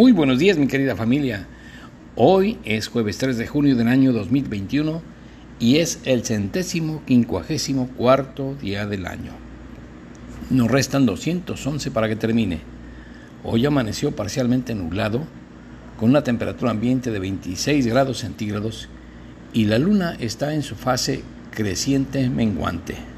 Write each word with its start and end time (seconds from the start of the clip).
Muy 0.00 0.12
buenos 0.12 0.38
días 0.38 0.56
mi 0.56 0.66
querida 0.66 0.96
familia. 0.96 1.46
Hoy 2.16 2.56
es 2.64 2.88
jueves 2.88 3.18
3 3.18 3.36
de 3.36 3.46
junio 3.46 3.76
del 3.76 3.88
año 3.88 4.14
2021 4.14 5.02
y 5.58 5.76
es 5.76 6.00
el 6.06 6.24
centésimo 6.24 7.02
quincuagésimo 7.04 7.86
cuarto 7.98 8.54
día 8.54 8.86
del 8.86 9.04
año. 9.04 9.32
Nos 10.48 10.70
restan 10.70 11.04
211 11.04 11.90
para 11.90 12.08
que 12.08 12.16
termine. 12.16 12.60
Hoy 13.44 13.66
amaneció 13.66 14.16
parcialmente 14.16 14.74
nublado, 14.74 15.24
con 15.98 16.08
una 16.08 16.24
temperatura 16.24 16.70
ambiente 16.70 17.10
de 17.10 17.18
26 17.18 17.86
grados 17.86 18.20
centígrados 18.20 18.88
y 19.52 19.66
la 19.66 19.78
luna 19.78 20.16
está 20.18 20.54
en 20.54 20.62
su 20.62 20.76
fase 20.76 21.24
creciente 21.50 22.30
menguante. 22.30 23.09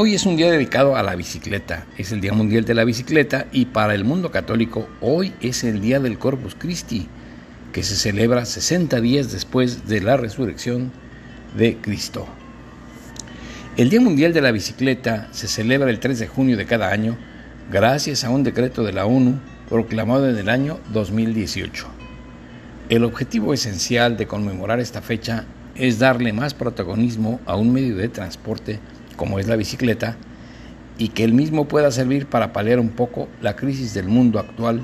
Hoy 0.00 0.14
es 0.14 0.26
un 0.26 0.36
día 0.36 0.48
dedicado 0.48 0.94
a 0.94 1.02
la 1.02 1.16
bicicleta, 1.16 1.84
es 1.96 2.12
el 2.12 2.20
Día 2.20 2.32
Mundial 2.32 2.64
de 2.64 2.72
la 2.72 2.84
Bicicleta 2.84 3.48
y 3.50 3.64
para 3.64 3.96
el 3.96 4.04
mundo 4.04 4.30
católico 4.30 4.88
hoy 5.00 5.34
es 5.40 5.64
el 5.64 5.80
Día 5.80 5.98
del 5.98 6.20
Corpus 6.20 6.54
Christi, 6.56 7.08
que 7.72 7.82
se 7.82 7.96
celebra 7.96 8.44
60 8.44 9.00
días 9.00 9.32
después 9.32 9.88
de 9.88 10.00
la 10.00 10.16
resurrección 10.16 10.92
de 11.56 11.78
Cristo. 11.78 12.28
El 13.76 13.90
Día 13.90 14.00
Mundial 14.00 14.32
de 14.32 14.40
la 14.40 14.52
Bicicleta 14.52 15.26
se 15.32 15.48
celebra 15.48 15.90
el 15.90 15.98
3 15.98 16.16
de 16.16 16.28
junio 16.28 16.56
de 16.56 16.66
cada 16.66 16.92
año 16.92 17.18
gracias 17.68 18.22
a 18.22 18.30
un 18.30 18.44
decreto 18.44 18.84
de 18.84 18.92
la 18.92 19.04
ONU 19.04 19.40
proclamado 19.68 20.30
en 20.30 20.38
el 20.38 20.48
año 20.48 20.78
2018. 20.92 21.88
El 22.88 23.02
objetivo 23.02 23.52
esencial 23.52 24.16
de 24.16 24.28
conmemorar 24.28 24.78
esta 24.78 25.02
fecha 25.02 25.44
es 25.74 25.98
darle 25.98 26.32
más 26.32 26.54
protagonismo 26.54 27.40
a 27.46 27.56
un 27.56 27.72
medio 27.72 27.96
de 27.96 28.08
transporte 28.08 28.78
como 29.18 29.38
es 29.38 29.48
la 29.48 29.56
bicicleta, 29.56 30.16
y 30.96 31.08
que 31.08 31.24
el 31.24 31.34
mismo 31.34 31.68
pueda 31.68 31.90
servir 31.90 32.26
para 32.26 32.54
paliar 32.54 32.80
un 32.80 32.88
poco 32.88 33.28
la 33.42 33.54
crisis 33.54 33.92
del 33.92 34.08
mundo 34.08 34.38
actual 34.38 34.80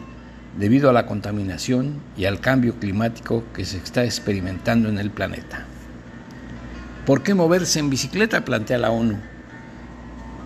debido 0.58 0.90
a 0.90 0.92
la 0.92 1.06
contaminación 1.06 2.00
y 2.16 2.26
al 2.26 2.40
cambio 2.40 2.78
climático 2.78 3.44
que 3.54 3.64
se 3.64 3.78
está 3.78 4.04
experimentando 4.04 4.90
en 4.90 4.98
el 4.98 5.10
planeta. 5.10 5.64
¿Por 7.06 7.22
qué 7.22 7.34
moverse 7.34 7.78
en 7.78 7.90
bicicleta? 7.90 8.44
plantea 8.44 8.78
la 8.78 8.90
ONU. 8.90 9.16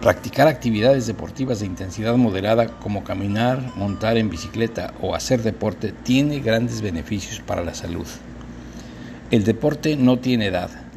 Practicar 0.01 0.47
actividades 0.47 1.07
deportivas 1.07 1.61
de 1.61 1.67
intensidad 1.67 2.17
moderada 2.17 2.69
como 2.79 3.05
caminar, 3.05 3.73
montar 3.77 4.17
en 4.17 4.31
bicicleta 4.31 4.95
o 5.01 5.15
hacer 5.15 5.43
deporte 5.43 5.93
tiene 6.05 6.41
grandes 6.41 6.83
beneficios 6.83 7.41
para 7.41 7.65
la 7.65 7.75
salud. 7.75 8.07
El 9.31 9.45
deporte 9.45 9.97
no 9.97 10.19
tiene 10.19 10.47
edad 10.47 10.88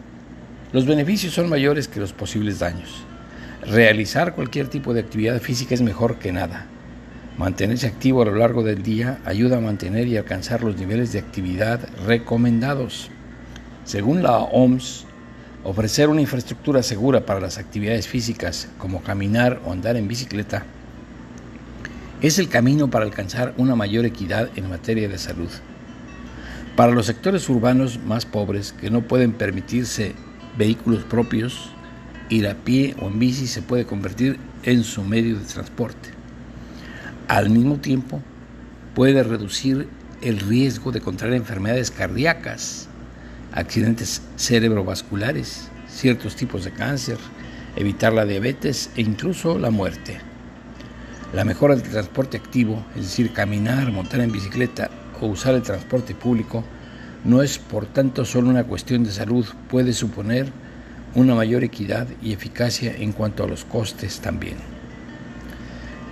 los 0.73 0.85
beneficios 0.85 1.33
son 1.33 1.49
mayores 1.49 1.87
que 1.87 1.99
los 1.99 2.13
posibles 2.13 2.59
daños. 2.59 3.03
Realizar 3.61 4.33
cualquier 4.35 4.67
tipo 4.67 4.93
de 4.93 5.01
actividad 5.01 5.41
física 5.41 5.73
es 5.73 5.81
mejor 5.81 6.17
que 6.17 6.31
nada. 6.31 6.65
Mantenerse 7.37 7.87
activo 7.87 8.21
a 8.21 8.25
lo 8.25 8.35
largo 8.35 8.63
del 8.63 8.81
día 8.81 9.19
ayuda 9.25 9.57
a 9.57 9.61
mantener 9.61 10.07
y 10.07 10.17
alcanzar 10.17 10.63
los 10.63 10.77
niveles 10.77 11.11
de 11.11 11.19
actividad 11.19 11.81
recomendados. 12.05 13.09
Según 13.83 14.23
la 14.23 14.37
OMS, 14.37 15.05
ofrecer 15.63 16.09
una 16.09 16.21
infraestructura 16.21 16.83
segura 16.83 17.25
para 17.25 17.39
las 17.39 17.57
actividades 17.57 18.07
físicas 18.07 18.69
como 18.77 19.01
caminar 19.01 19.61
o 19.65 19.71
andar 19.71 19.97
en 19.97 20.07
bicicleta 20.07 20.65
es 22.21 22.37
el 22.37 22.49
camino 22.49 22.89
para 22.89 23.03
alcanzar 23.03 23.53
una 23.57 23.75
mayor 23.75 24.05
equidad 24.05 24.49
en 24.55 24.69
materia 24.69 25.09
de 25.09 25.17
salud. 25.17 25.49
Para 26.75 26.91
los 26.93 27.07
sectores 27.07 27.49
urbanos 27.49 27.99
más 27.99 28.25
pobres 28.25 28.73
que 28.73 28.91
no 28.91 29.01
pueden 29.01 29.33
permitirse 29.33 30.13
vehículos 30.57 31.03
propios, 31.03 31.71
ir 32.29 32.47
a 32.47 32.55
pie 32.55 32.95
o 32.99 33.07
en 33.07 33.19
bici 33.19 33.47
se 33.47 33.61
puede 33.61 33.85
convertir 33.85 34.39
en 34.63 34.83
su 34.83 35.03
medio 35.03 35.37
de 35.37 35.45
transporte. 35.45 36.09
Al 37.27 37.49
mismo 37.49 37.77
tiempo, 37.77 38.21
puede 38.93 39.23
reducir 39.23 39.87
el 40.21 40.39
riesgo 40.39 40.91
de 40.91 41.01
contraer 41.01 41.33
enfermedades 41.33 41.91
cardíacas, 41.91 42.87
accidentes 43.53 44.21
cerebrovasculares, 44.35 45.69
ciertos 45.87 46.35
tipos 46.35 46.63
de 46.63 46.71
cáncer, 46.71 47.17
evitar 47.75 48.13
la 48.13 48.25
diabetes 48.25 48.91
e 48.95 49.01
incluso 49.01 49.57
la 49.57 49.71
muerte. 49.71 50.19
La 51.33 51.45
mejora 51.45 51.75
del 51.75 51.89
transporte 51.89 52.37
activo, 52.37 52.85
es 52.95 53.03
decir, 53.03 53.31
caminar, 53.31 53.91
montar 53.91 54.19
en 54.19 54.31
bicicleta 54.31 54.89
o 55.19 55.27
usar 55.27 55.55
el 55.55 55.61
transporte 55.61 56.13
público, 56.13 56.63
no 57.23 57.41
es 57.43 57.59
por 57.59 57.85
tanto 57.85 58.25
solo 58.25 58.49
una 58.49 58.63
cuestión 58.63 59.03
de 59.03 59.11
salud, 59.11 59.45
puede 59.69 59.93
suponer 59.93 60.47
una 61.13 61.35
mayor 61.35 61.63
equidad 61.63 62.07
y 62.21 62.33
eficacia 62.33 62.93
en 62.97 63.11
cuanto 63.11 63.43
a 63.43 63.47
los 63.47 63.65
costes 63.65 64.19
también. 64.21 64.55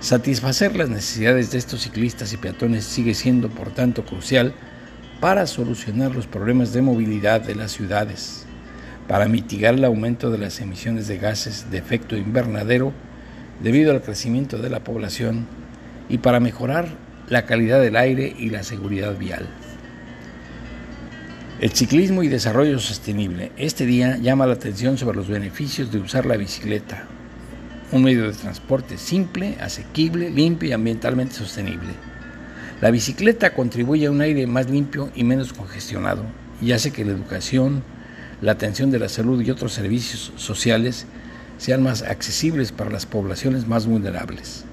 Satisfacer 0.00 0.76
las 0.76 0.88
necesidades 0.88 1.50
de 1.50 1.58
estos 1.58 1.82
ciclistas 1.82 2.32
y 2.32 2.36
peatones 2.36 2.84
sigue 2.84 3.14
siendo 3.14 3.50
por 3.50 3.70
tanto 3.70 4.04
crucial 4.04 4.54
para 5.20 5.46
solucionar 5.46 6.14
los 6.14 6.26
problemas 6.26 6.72
de 6.72 6.80
movilidad 6.80 7.42
de 7.42 7.54
las 7.54 7.72
ciudades, 7.72 8.46
para 9.08 9.28
mitigar 9.28 9.74
el 9.74 9.84
aumento 9.84 10.30
de 10.30 10.38
las 10.38 10.60
emisiones 10.60 11.06
de 11.06 11.18
gases 11.18 11.70
de 11.70 11.78
efecto 11.78 12.16
invernadero 12.16 12.92
debido 13.62 13.92
al 13.92 14.00
crecimiento 14.00 14.58
de 14.58 14.70
la 14.70 14.84
población 14.84 15.46
y 16.08 16.18
para 16.18 16.40
mejorar 16.40 16.88
la 17.28 17.44
calidad 17.44 17.80
del 17.80 17.96
aire 17.96 18.34
y 18.38 18.48
la 18.48 18.62
seguridad 18.62 19.16
vial. 19.18 19.48
El 21.60 21.72
ciclismo 21.72 22.22
y 22.22 22.28
desarrollo 22.28 22.78
sostenible. 22.78 23.52
Este 23.58 23.84
día 23.84 24.16
llama 24.16 24.46
la 24.46 24.54
atención 24.54 24.96
sobre 24.96 25.18
los 25.18 25.28
beneficios 25.28 25.92
de 25.92 25.98
usar 25.98 26.24
la 26.24 26.38
bicicleta, 26.38 27.04
un 27.92 28.02
medio 28.02 28.22
de 28.24 28.32
transporte 28.32 28.96
simple, 28.96 29.58
asequible, 29.60 30.30
limpio 30.30 30.70
y 30.70 30.72
ambientalmente 30.72 31.34
sostenible. 31.34 31.90
La 32.80 32.90
bicicleta 32.90 33.52
contribuye 33.52 34.06
a 34.06 34.10
un 34.10 34.22
aire 34.22 34.46
más 34.46 34.70
limpio 34.70 35.10
y 35.14 35.22
menos 35.22 35.52
congestionado 35.52 36.24
y 36.62 36.72
hace 36.72 36.92
que 36.92 37.04
la 37.04 37.12
educación, 37.12 37.82
la 38.40 38.52
atención 38.52 38.90
de 38.90 38.98
la 38.98 39.10
salud 39.10 39.42
y 39.42 39.50
otros 39.50 39.74
servicios 39.74 40.32
sociales 40.36 41.04
sean 41.58 41.82
más 41.82 42.00
accesibles 42.00 42.72
para 42.72 42.88
las 42.88 43.04
poblaciones 43.04 43.68
más 43.68 43.84
vulnerables. 43.84 44.64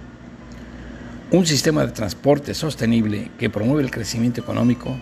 Un 1.32 1.46
sistema 1.46 1.86
de 1.86 1.92
transporte 1.92 2.54
sostenible 2.54 3.30
que 3.38 3.50
promueve 3.50 3.84
el 3.84 3.92
crecimiento 3.92 4.40
económico 4.40 4.98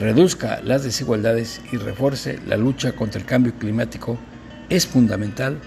reduzca 0.00 0.60
las 0.64 0.82
desigualdades 0.82 1.60
y 1.70 1.76
refuerce 1.76 2.40
la 2.46 2.56
lucha 2.56 2.92
contra 2.92 3.20
el 3.20 3.26
cambio 3.26 3.52
climático 3.54 4.18
es 4.70 4.86
fundamental 4.86 5.58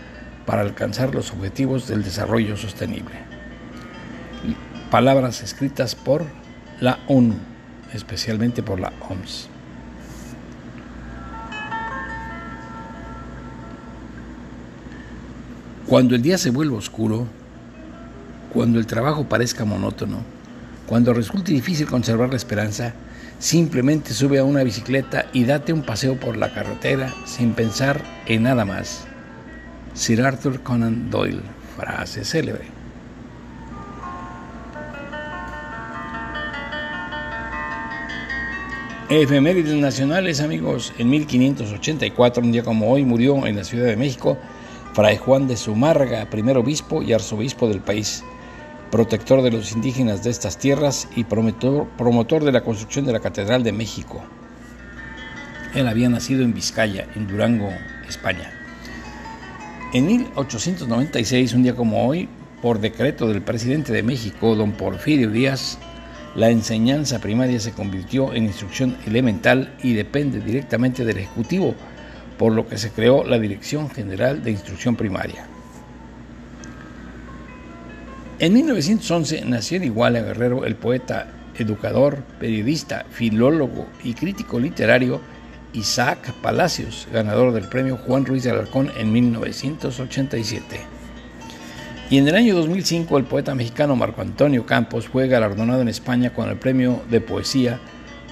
para 0.48 0.62
alcanzar 0.62 1.14
los 1.14 1.32
objetivos 1.32 1.88
del 1.88 2.04
desarrollo 2.04 2.58
sostenible. 2.58 3.14
Palabras 4.90 5.44
escritas 5.44 5.94
por 5.94 6.26
la 6.82 7.00
ONU, 7.08 7.36
especialmente 7.94 8.64
por 8.64 8.80
la 8.80 8.92
OMS. 9.08 9.50
Cuando 15.88 16.16
el 16.16 16.24
día 16.24 16.40
se 16.40 16.50
vuelva 16.50 16.78
oscuro, 16.78 17.28
cuando 18.52 18.80
el 18.80 18.88
trabajo 18.88 19.30
parezca 19.30 19.64
monótono, 19.64 20.24
cuando 20.88 21.14
resulte 21.14 21.52
difícil 21.52 21.86
conservar 21.88 22.30
la 22.30 22.36
esperanza, 22.36 22.94
Simplemente 23.44 24.14
sube 24.14 24.40
a 24.40 24.46
una 24.46 24.64
bicicleta 24.64 25.26
y 25.34 25.44
date 25.44 25.74
un 25.74 25.82
paseo 25.82 26.18
por 26.18 26.38
la 26.38 26.54
carretera 26.54 27.14
sin 27.26 27.52
pensar 27.52 28.02
en 28.26 28.44
nada 28.44 28.64
más. 28.64 29.06
Sir 29.94 30.22
Arthur 30.22 30.64
Conan 30.64 31.10
Doyle, 31.10 31.42
frase 31.76 32.24
célebre. 32.24 32.64
Efemérides 39.10 39.76
nacionales, 39.76 40.40
amigos. 40.40 40.94
En 40.98 41.10
1584, 41.10 42.42
un 42.42 42.54
día 42.54 42.64
como 42.64 42.90
hoy, 42.90 43.04
murió 43.04 43.46
en 43.46 43.58
la 43.58 43.66
Ciudad 43.66 43.88
de 43.88 43.98
México 43.98 44.38
Fray 44.94 45.18
Juan 45.18 45.50
de 45.50 45.58
Zumarga, 45.58 46.30
primer 46.30 46.58
obispo 46.58 47.04
y 47.04 47.12
arzobispo 47.12 47.68
del 47.68 47.82
país 47.82 48.24
protector 48.94 49.42
de 49.42 49.50
los 49.50 49.72
indígenas 49.72 50.24
de 50.24 50.30
estas 50.30 50.60
tierras 50.60 51.08
y 51.16 51.24
promotor, 51.24 51.88
promotor 51.98 52.44
de 52.44 52.52
la 52.52 52.62
construcción 52.62 53.08
de 53.08 53.12
la 53.12 53.22
Catedral 53.22 53.64
de 53.64 53.72
México. 53.72 54.22
Él 55.74 55.88
había 55.88 56.10
nacido 56.10 56.44
en 56.44 56.54
Vizcaya, 56.54 57.08
en 57.16 57.26
Durango, 57.26 57.72
España. 58.08 58.52
En 59.96 60.06
1896, 60.06 61.56
un 61.56 61.64
día 61.64 61.76
como 61.76 62.06
hoy, 62.06 62.30
por 62.62 62.80
decreto 62.80 63.28
del 63.28 63.42
presidente 63.42 63.92
de 63.92 64.04
México, 64.04 64.54
don 64.54 64.74
Porfirio 64.74 65.32
Díaz, 65.32 65.80
la 66.36 66.52
enseñanza 66.52 67.18
primaria 67.18 67.60
se 67.60 67.72
convirtió 67.72 68.32
en 68.36 68.44
instrucción 68.44 68.96
elemental 69.08 69.76
y 69.82 69.94
depende 69.94 70.40
directamente 70.40 71.04
del 71.04 71.18
Ejecutivo, 71.18 71.74
por 72.38 72.54
lo 72.54 72.68
que 72.68 72.78
se 72.78 72.92
creó 72.92 73.24
la 73.24 73.40
Dirección 73.40 73.90
General 73.90 74.44
de 74.44 74.52
Instrucción 74.52 74.96
Primaria. 74.96 75.48
En 78.44 78.52
1911 78.52 79.46
nació 79.46 79.78
en 79.78 79.86
Iguala 79.86 80.20
Guerrero 80.20 80.66
el 80.66 80.76
poeta 80.76 81.28
educador, 81.58 82.26
periodista, 82.42 83.06
filólogo 83.10 83.88
y 84.04 84.16
crítico 84.16 84.60
literario 84.60 85.22
Isaac 85.72 86.34
Palacios, 86.42 87.08
ganador 87.14 87.54
del 87.54 87.70
premio 87.70 87.96
Juan 87.96 88.26
Ruiz 88.26 88.44
de 88.44 88.52
Alarcón 88.52 88.92
en 88.98 89.14
1987. 89.14 90.82
Y 92.10 92.18
en 92.18 92.28
el 92.28 92.36
año 92.36 92.54
2005 92.56 93.18
el 93.18 93.24
poeta 93.24 93.56
mexicano 93.56 93.96
Marco 93.96 94.22
Antonio 94.22 94.66
Campos 94.66 95.08
fue 95.08 95.30
galardonado 95.30 95.82
en 95.82 95.88
España 95.88 96.34
con 96.34 96.50
el 96.50 96.58
premio 96.58 97.02
de 97.10 97.22
poesía 97.22 97.80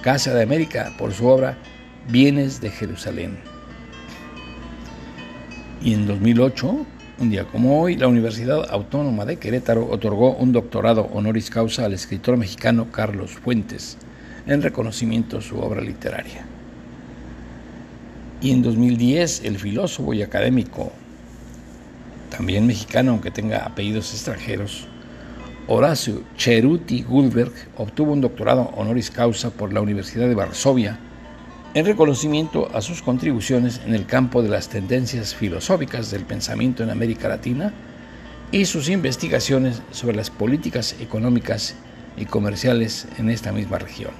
Casa 0.02 0.34
de 0.34 0.42
América 0.42 0.92
por 0.98 1.14
su 1.14 1.26
obra 1.26 1.56
Bienes 2.10 2.60
de 2.60 2.68
Jerusalén. 2.68 3.38
Y 5.80 5.94
en 5.94 6.06
2008, 6.06 6.84
un 7.18 7.30
día 7.30 7.44
como 7.44 7.80
hoy, 7.80 7.96
la 7.96 8.08
Universidad 8.08 8.70
Autónoma 8.70 9.24
de 9.24 9.36
Querétaro 9.36 9.88
otorgó 9.90 10.34
un 10.34 10.52
doctorado 10.52 11.02
honoris 11.12 11.50
causa 11.50 11.84
al 11.84 11.92
escritor 11.92 12.36
mexicano 12.36 12.90
Carlos 12.90 13.32
Fuentes 13.32 13.98
en 14.46 14.62
reconocimiento 14.62 15.38
a 15.38 15.42
su 15.42 15.58
obra 15.58 15.80
literaria. 15.80 16.44
Y 18.40 18.50
en 18.50 18.62
2010, 18.62 19.44
el 19.44 19.58
filósofo 19.58 20.14
y 20.14 20.22
académico, 20.22 20.90
también 22.30 22.66
mexicano 22.66 23.12
aunque 23.12 23.30
tenga 23.30 23.66
apellidos 23.66 24.12
extranjeros, 24.12 24.88
Horacio 25.68 26.22
Cheruti 26.36 27.02
Gulberg 27.02 27.52
obtuvo 27.76 28.12
un 28.12 28.20
doctorado 28.20 28.62
honoris 28.74 29.12
causa 29.12 29.50
por 29.50 29.72
la 29.72 29.80
Universidad 29.80 30.28
de 30.28 30.34
Varsovia 30.34 30.98
en 31.74 31.86
reconocimiento 31.86 32.68
a 32.74 32.82
sus 32.82 33.00
contribuciones 33.00 33.80
en 33.86 33.94
el 33.94 34.04
campo 34.04 34.42
de 34.42 34.50
las 34.50 34.68
tendencias 34.68 35.34
filosóficas 35.34 36.10
del 36.10 36.24
pensamiento 36.24 36.82
en 36.82 36.90
América 36.90 37.28
Latina 37.28 37.72
y 38.50 38.66
sus 38.66 38.90
investigaciones 38.90 39.80
sobre 39.90 40.16
las 40.16 40.28
políticas 40.28 40.96
económicas 41.00 41.74
y 42.16 42.26
comerciales 42.26 43.08
en 43.18 43.30
esta 43.30 43.52
misma 43.52 43.78
región. 43.78 44.10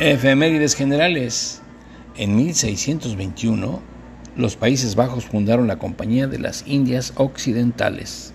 Efemérides 0.00 0.74
generales. 0.74 1.60
En 2.16 2.34
1621, 2.36 3.80
los 4.36 4.56
Países 4.56 4.94
Bajos 4.94 5.26
fundaron 5.26 5.66
la 5.66 5.78
Compañía 5.78 6.26
de 6.26 6.38
las 6.38 6.66
Indias 6.66 7.12
Occidentales. 7.16 8.32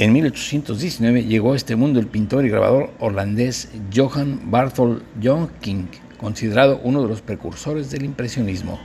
En 0.00 0.12
1819 0.12 1.24
llegó 1.24 1.54
a 1.54 1.56
este 1.56 1.74
mundo 1.74 1.98
el 1.98 2.06
pintor 2.06 2.46
y 2.46 2.50
grabador 2.50 2.92
holandés 3.00 3.68
Johann 3.92 4.48
Barthold 4.48 5.02
Jonking, 5.20 5.88
considerado 6.18 6.80
uno 6.84 7.02
de 7.02 7.08
los 7.08 7.20
precursores 7.20 7.90
del 7.90 8.04
impresionismo. 8.04 8.78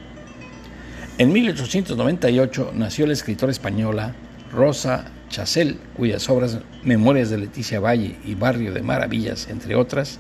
En 1.20 1.32
1898 1.32 2.72
nació 2.74 3.06
la 3.06 3.14
escritora 3.14 3.52
española 3.52 4.16
Rosa 4.52 5.06
Chasel, 5.30 5.78
cuyas 5.96 6.28
obras 6.32 6.58
Memorias 6.84 7.30
de 7.30 7.38
Leticia 7.38 7.80
Valle 7.80 8.16
y 8.26 8.34
Barrio 8.34 8.74
de 8.74 8.82
Maravillas, 8.82 9.50
entre 9.52 9.76
otras, 9.76 10.20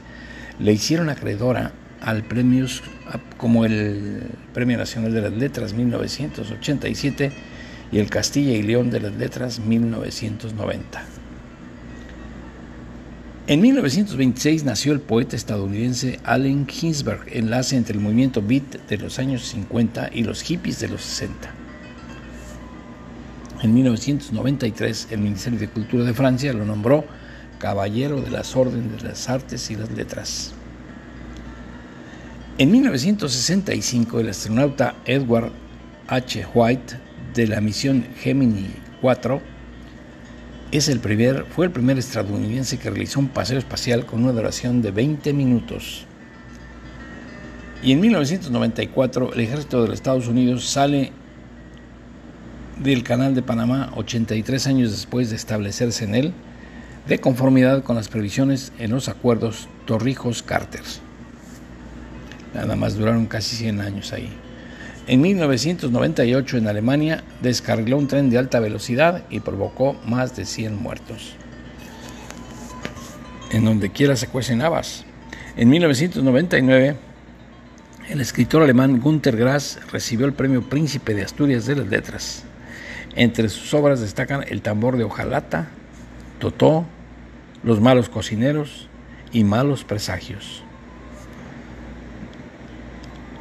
le 0.59 0.73
hicieron 0.73 1.09
acreedora 1.09 1.71
al 2.01 2.21
premios 2.21 2.83
como 3.37 3.65
el 3.65 4.21
Premio 4.53 4.77
Nacional 4.77 5.11
de 5.11 5.21
las 5.21 5.33
Letras 5.33 5.73
1987 5.73 7.31
y 7.93 7.99
el 7.99 8.09
Castilla 8.09 8.53
y 8.53 8.63
León 8.63 8.89
de 8.89 8.99
las 8.99 9.13
Letras 9.13 9.59
1990. 9.59 11.03
En 13.45 13.61
1926 13.61 14.63
nació 14.63 14.93
el 14.93 14.99
poeta 14.99 15.35
estadounidense 15.35 16.19
Allen 16.23 16.65
Ginsberg, 16.67 17.21
enlace 17.27 17.75
entre 17.75 17.95
el 17.95 18.01
movimiento 18.01 18.41
beat 18.41 18.87
de 18.87 18.97
los 18.97 19.19
años 19.19 19.43
50 19.43 20.09
y 20.11 20.23
los 20.23 20.41
hippies 20.41 20.79
de 20.79 20.87
los 20.87 21.01
60. 21.01 21.53
En 23.61 23.73
1993 23.75 25.09
el 25.11 25.19
Ministerio 25.19 25.59
de 25.59 25.69
Cultura 25.69 26.03
de 26.03 26.15
Francia 26.15 26.51
lo 26.51 26.65
nombró 26.65 27.05
Caballero 27.59 28.21
de 28.21 28.31
las 28.31 28.55
Órdenes 28.55 29.03
de 29.03 29.09
las 29.09 29.29
Artes 29.29 29.69
y 29.69 29.75
las 29.75 29.91
Letras. 29.91 30.53
En 32.57 32.71
1965, 32.71 34.19
el 34.19 34.29
astronauta 34.29 34.95
Edward 35.05 35.51
H. 36.07 36.45
White 36.53 37.02
de 37.33 37.47
la 37.47 37.61
misión 37.61 38.05
Gemini 38.19 38.67
4 39.01 39.41
es 40.71 40.87
el 40.87 40.99
primer, 40.99 41.45
fue 41.45 41.67
el 41.67 41.71
primer 41.71 41.97
estadounidense 41.99 42.79
que 42.79 42.89
realizó 42.89 43.19
un 43.19 43.27
paseo 43.27 43.59
espacial 43.59 44.05
con 44.05 44.23
una 44.23 44.31
duración 44.31 44.81
de 44.81 44.91
20 44.91 45.33
minutos. 45.33 46.05
Y 47.83 47.91
en 47.91 47.99
1994 47.99 49.33
el 49.33 49.39
ejército 49.39 49.81
de 49.81 49.89
los 49.89 49.95
Estados 49.95 50.27
Unidos 50.27 50.65
sale 50.65 51.11
del 52.81 53.03
canal 53.03 53.35
de 53.35 53.43
Panamá 53.43 53.91
83 53.95 54.67
años 54.67 54.91
después 54.91 55.29
de 55.29 55.35
establecerse 55.35 56.05
en 56.05 56.15
él 56.15 56.33
de 57.07 57.19
conformidad 57.19 57.83
con 57.83 57.95
las 57.95 58.07
previsiones 58.07 58.71
en 58.79 58.91
los 58.91 59.09
acuerdos 59.09 59.67
Torrijos-Carter. 59.85 60.81
Nada 62.53 62.75
más 62.75 62.95
duraron 62.95 63.25
casi 63.25 63.55
100 63.57 63.81
años 63.81 64.13
ahí. 64.13 64.29
En 65.05 65.19
1998 65.19 66.57
en 66.57 66.67
Alemania 66.67 67.23
descarriló 67.41 67.97
un 67.97 68.07
tren 68.07 68.29
de 68.29 68.37
alta 68.37 68.61
velocidad 68.61 69.23
y 69.29 69.41
provocó 69.41 69.97
más 70.05 70.35
de 70.35 70.45
100 70.45 70.81
muertos. 70.81 71.35
En 73.51 73.65
donde 73.65 73.91
quiera 73.91 74.15
se 74.15 74.27
cuecen 74.27 74.61
habas. 74.61 75.05
En 75.57 75.69
1999 75.69 76.95
el 78.09 78.19
escritor 78.19 78.61
alemán 78.61 78.99
Günter 78.99 79.37
Grass 79.37 79.79
recibió 79.91 80.25
el 80.25 80.33
premio 80.33 80.61
Príncipe 80.61 81.13
de 81.13 81.23
Asturias 81.23 81.65
de 81.65 81.77
las 81.77 81.87
Letras. 81.87 82.43
Entre 83.15 83.47
sus 83.47 83.73
obras 83.73 84.01
destacan 84.01 84.43
El 84.47 84.61
tambor 84.61 84.97
de 84.97 85.05
hojalata, 85.05 85.67
Totó, 86.39 86.85
Los 87.63 87.79
malos 87.79 88.09
cocineros 88.09 88.89
y 89.31 89.43
Malos 89.43 89.83
presagios. 89.83 90.63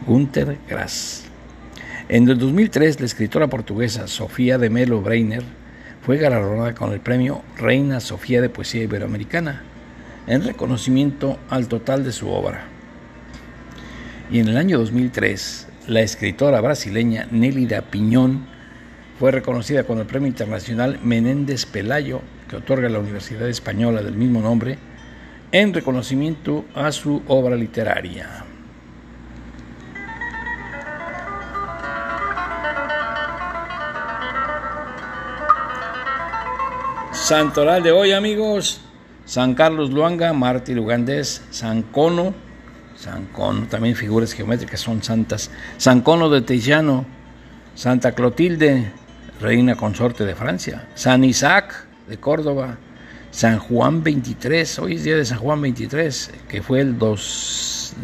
Günter 0.07 0.59
Grass. 0.69 1.32
En 2.12 2.28
el 2.28 2.37
2003, 2.37 3.00
la 3.00 3.07
escritora 3.07 3.47
portuguesa 3.47 4.07
Sofía 4.07 4.59
de 4.59 4.69
Melo 4.69 5.00
Breiner 5.00 5.42
fue 6.02 6.19
galardonada 6.19 6.75
con 6.75 6.92
el 6.92 7.00
premio 7.00 7.40
Reina 7.57 8.00
Sofía 8.00 8.42
de 8.42 8.50
Poesía 8.50 8.83
Iberoamericana, 8.83 9.62
en 10.26 10.45
reconocimiento 10.45 11.38
al 11.49 11.69
total 11.69 12.04
de 12.04 12.12
su 12.12 12.28
obra. 12.28 12.66
Y 14.31 14.40
en 14.40 14.49
el 14.49 14.59
año 14.59 14.78
2003, 14.78 15.69
la 15.87 16.02
escritora 16.02 16.61
brasileña 16.61 17.28
Nélida 17.31 17.81
Piñón 17.81 18.45
fue 19.19 19.31
reconocida 19.31 19.85
con 19.85 19.97
el 19.97 20.04
Premio 20.04 20.28
Internacional 20.28 21.00
Menéndez 21.02 21.64
Pelayo 21.64 22.21
que 22.47 22.57
otorga 22.57 22.90
la 22.90 22.99
Universidad 22.99 23.49
Española 23.49 24.02
del 24.02 24.16
mismo 24.16 24.42
nombre, 24.42 24.76
en 25.50 25.73
reconocimiento 25.73 26.66
a 26.75 26.92
su 26.92 27.23
obra 27.26 27.57
literaria. 27.57 28.51
Santoral 37.23 37.85
de 37.85 37.93
hoy, 37.93 38.11
amigos. 38.11 38.81
San 39.26 39.55
Carlos 39.55 39.91
Luanga, 39.91 40.33
mártir 40.33 40.81
ugandés. 40.81 41.41
San 41.50 41.83
Cono, 41.83 42.35
San 42.97 43.26
Cono, 43.26 43.69
también 43.69 43.95
figuras 43.95 44.33
geométricas 44.33 44.81
son 44.81 45.05
santas. 45.05 45.49
San 45.76 46.00
Cono 46.00 46.29
de 46.29 46.43
Tellano, 46.43 47.07
Santa 47.76 48.11
Clotilde, 48.11 48.91
reina 49.41 49.76
consorte 49.76 50.25
de 50.25 50.35
Francia. 50.35 50.88
San 50.97 51.23
Isaac, 51.23 51.87
de 52.09 52.19
Córdoba, 52.19 52.79
San 53.31 53.61
Juan 53.61 54.02
23, 54.02 54.81
hoy 54.81 54.97
es 54.97 55.05
día 55.05 55.14
de 55.14 55.25
San 55.25 55.38
Juan 55.38 55.62
23, 55.62 56.33
que 56.49 56.61
fue 56.61 56.81
el 56.81 56.99
dos, 56.99 57.95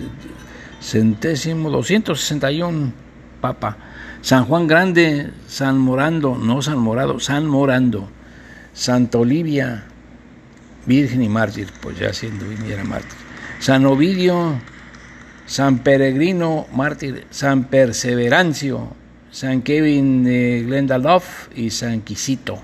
centésimo 0.81 1.71
261 1.71 2.93
papa. 3.41 3.77
San 4.23 4.45
Juan 4.45 4.69
Grande, 4.69 5.33
San 5.49 5.77
Morando, 5.77 6.37
no 6.37 6.63
San 6.63 6.79
Morado, 6.79 7.19
San 7.19 7.49
Morando. 7.49 8.09
Santa 8.79 9.19
Olivia, 9.19 9.83
Virgen 10.87 11.21
y 11.25 11.29
Mártir, 11.29 11.67
pues 11.81 11.99
ya 11.99 12.13
siendo 12.13 12.47
y 12.47 12.71
era 12.71 12.85
mártir. 12.85 13.19
San 13.59 13.85
Ovidio, 13.87 14.61
San 15.47 15.81
Peregrino, 15.81 16.69
mártir, 16.73 17.27
San 17.31 17.65
Perseverancio, 17.65 18.95
San 19.33 19.63
Kevin 19.63 20.23
de 20.23 20.63
Glendalough 20.65 21.25
y 21.57 21.71
San 21.71 22.03
Quisito. 22.03 22.63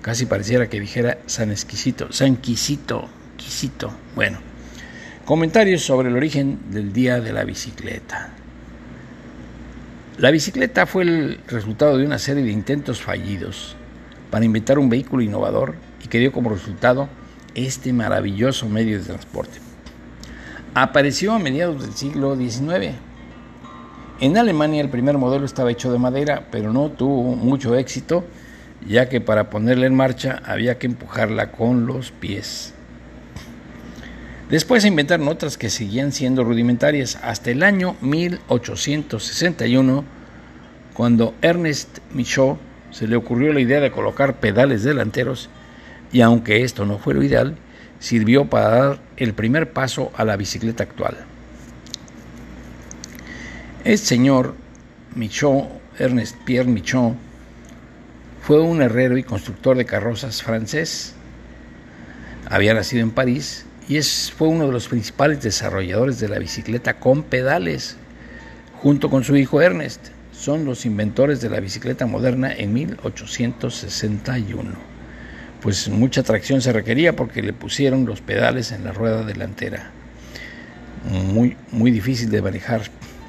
Casi 0.00 0.24
pareciera 0.24 0.70
que 0.70 0.80
dijera 0.80 1.18
San 1.26 1.50
Exquisito, 1.50 2.10
San 2.14 2.36
Quisito, 2.36 3.10
Quisito. 3.36 3.92
Bueno, 4.14 4.38
comentarios 5.26 5.82
sobre 5.82 6.08
el 6.08 6.16
origen 6.16 6.60
del 6.70 6.94
Día 6.94 7.20
de 7.20 7.30
la 7.30 7.44
Bicicleta. 7.44 8.30
La 10.16 10.30
bicicleta 10.30 10.86
fue 10.86 11.02
el 11.02 11.40
resultado 11.46 11.98
de 11.98 12.06
una 12.06 12.18
serie 12.18 12.42
de 12.42 12.52
intentos 12.52 13.02
fallidos 13.02 13.76
para 14.32 14.46
inventar 14.46 14.78
un 14.78 14.88
vehículo 14.88 15.22
innovador 15.22 15.74
y 16.02 16.08
que 16.08 16.18
dio 16.18 16.32
como 16.32 16.48
resultado 16.48 17.06
este 17.54 17.92
maravilloso 17.92 18.66
medio 18.66 18.98
de 18.98 19.04
transporte. 19.04 19.58
Apareció 20.72 21.34
a 21.34 21.38
mediados 21.38 21.82
del 21.82 21.92
siglo 21.92 22.34
XIX. 22.34 22.96
En 24.20 24.38
Alemania 24.38 24.80
el 24.80 24.88
primer 24.88 25.18
modelo 25.18 25.44
estaba 25.44 25.70
hecho 25.70 25.92
de 25.92 25.98
madera, 25.98 26.48
pero 26.50 26.72
no 26.72 26.90
tuvo 26.90 27.36
mucho 27.36 27.76
éxito 27.76 28.24
ya 28.88 29.10
que 29.10 29.20
para 29.20 29.50
ponerla 29.50 29.84
en 29.84 29.94
marcha 29.94 30.40
había 30.46 30.78
que 30.78 30.86
empujarla 30.86 31.52
con 31.52 31.86
los 31.86 32.10
pies. 32.10 32.72
Después 34.48 34.80
se 34.80 34.88
inventaron 34.88 35.28
otras 35.28 35.58
que 35.58 35.68
seguían 35.68 36.10
siendo 36.10 36.42
rudimentarias 36.42 37.18
hasta 37.22 37.50
el 37.50 37.62
año 37.62 37.96
1861, 38.00 40.04
cuando 40.94 41.34
Ernest 41.42 41.98
Michaud 42.14 42.56
se 42.92 43.08
le 43.08 43.16
ocurrió 43.16 43.52
la 43.52 43.60
idea 43.60 43.80
de 43.80 43.90
colocar 43.90 44.38
pedales 44.38 44.84
delanteros 44.84 45.50
y 46.12 46.20
aunque 46.20 46.62
esto 46.62 46.84
no 46.84 46.98
fue 46.98 47.14
lo 47.14 47.22
ideal, 47.22 47.56
sirvió 47.98 48.44
para 48.44 48.68
dar 48.68 48.98
el 49.16 49.32
primer 49.32 49.72
paso 49.72 50.12
a 50.16 50.24
la 50.24 50.36
bicicleta 50.36 50.84
actual. 50.84 51.16
El 53.84 53.98
señor 53.98 54.54
Michaud, 55.14 55.64
Ernest 55.98 56.36
Pierre 56.44 56.68
Michaud, 56.68 57.14
fue 58.42 58.60
un 58.60 58.82
herrero 58.82 59.16
y 59.16 59.22
constructor 59.22 59.76
de 59.76 59.84
carrozas 59.84 60.42
francés. 60.42 61.14
Había 62.48 62.74
nacido 62.74 63.02
en 63.02 63.10
París 63.10 63.64
y 63.88 63.96
es, 63.96 64.32
fue 64.36 64.48
uno 64.48 64.66
de 64.66 64.72
los 64.72 64.88
principales 64.88 65.42
desarrolladores 65.42 66.20
de 66.20 66.28
la 66.28 66.38
bicicleta 66.38 66.98
con 66.98 67.22
pedales, 67.22 67.96
junto 68.80 69.08
con 69.10 69.24
su 69.24 69.36
hijo 69.36 69.60
Ernest. 69.60 70.08
Son 70.42 70.64
los 70.64 70.86
inventores 70.86 71.40
de 71.40 71.48
la 71.48 71.60
bicicleta 71.60 72.04
moderna 72.04 72.52
en 72.52 72.72
1861. 72.72 74.72
Pues 75.60 75.88
mucha 75.88 76.24
tracción 76.24 76.60
se 76.60 76.72
requería 76.72 77.14
porque 77.14 77.42
le 77.42 77.52
pusieron 77.52 78.06
los 78.06 78.22
pedales 78.22 78.72
en 78.72 78.82
la 78.82 78.90
rueda 78.90 79.22
delantera. 79.22 79.92
Muy, 81.32 81.56
muy 81.70 81.92
difícil 81.92 82.28
de 82.28 82.42
manejar, 82.42 82.82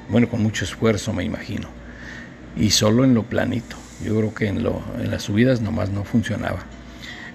bueno, 0.08 0.28
con 0.28 0.42
mucho 0.42 0.64
esfuerzo 0.64 1.12
me 1.12 1.22
imagino. 1.22 1.68
Y 2.56 2.70
solo 2.70 3.04
en 3.04 3.14
lo 3.14 3.22
planito. 3.22 3.76
Yo 4.04 4.16
creo 4.16 4.34
que 4.34 4.48
en, 4.48 4.64
lo, 4.64 4.82
en 4.98 5.12
las 5.12 5.22
subidas 5.22 5.60
nomás 5.60 5.90
no 5.90 6.02
funcionaba. 6.02 6.64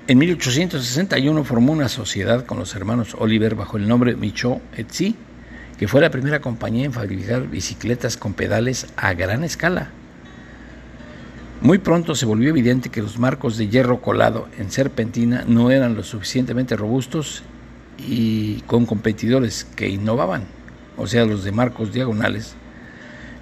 En 0.10 0.18
1861 0.18 1.46
formó 1.46 1.72
una 1.72 1.88
sociedad 1.88 2.46
con 2.46 2.60
los 2.60 2.76
hermanos 2.76 3.16
Oliver 3.18 3.56
bajo 3.56 3.78
el 3.78 3.88
nombre 3.88 4.18
Michaud 4.18 4.58
Etsy, 4.76 5.16
que 5.80 5.88
fue 5.88 6.02
la 6.02 6.12
primera 6.12 6.42
compañía 6.42 6.86
en 6.86 6.94
fabricar 6.94 7.48
bicicletas 7.48 8.18
con 8.18 8.34
pedales 8.34 8.88
a 8.98 9.14
gran 9.14 9.44
escala. 9.44 9.90
Muy 11.62 11.78
pronto 11.78 12.16
se 12.16 12.26
volvió 12.26 12.50
evidente 12.50 12.90
que 12.90 13.02
los 13.02 13.18
marcos 13.18 13.58
de 13.58 13.68
hierro 13.68 14.02
colado 14.02 14.48
en 14.58 14.72
serpentina 14.72 15.44
no 15.48 15.72
eran 15.72 15.96
lo 15.96 16.04
suficientemente 16.04 16.76
robustos 16.76 17.44
y 17.98 18.62
con 18.62 18.86
competidores 18.86 19.66
que 19.76 19.90
innovaban, 19.90 20.44
o 20.98 21.08
sea, 21.08 21.26
los 21.26 21.44
de 21.44 21.52
marcos 21.52 21.92
diagonales. 21.94 22.56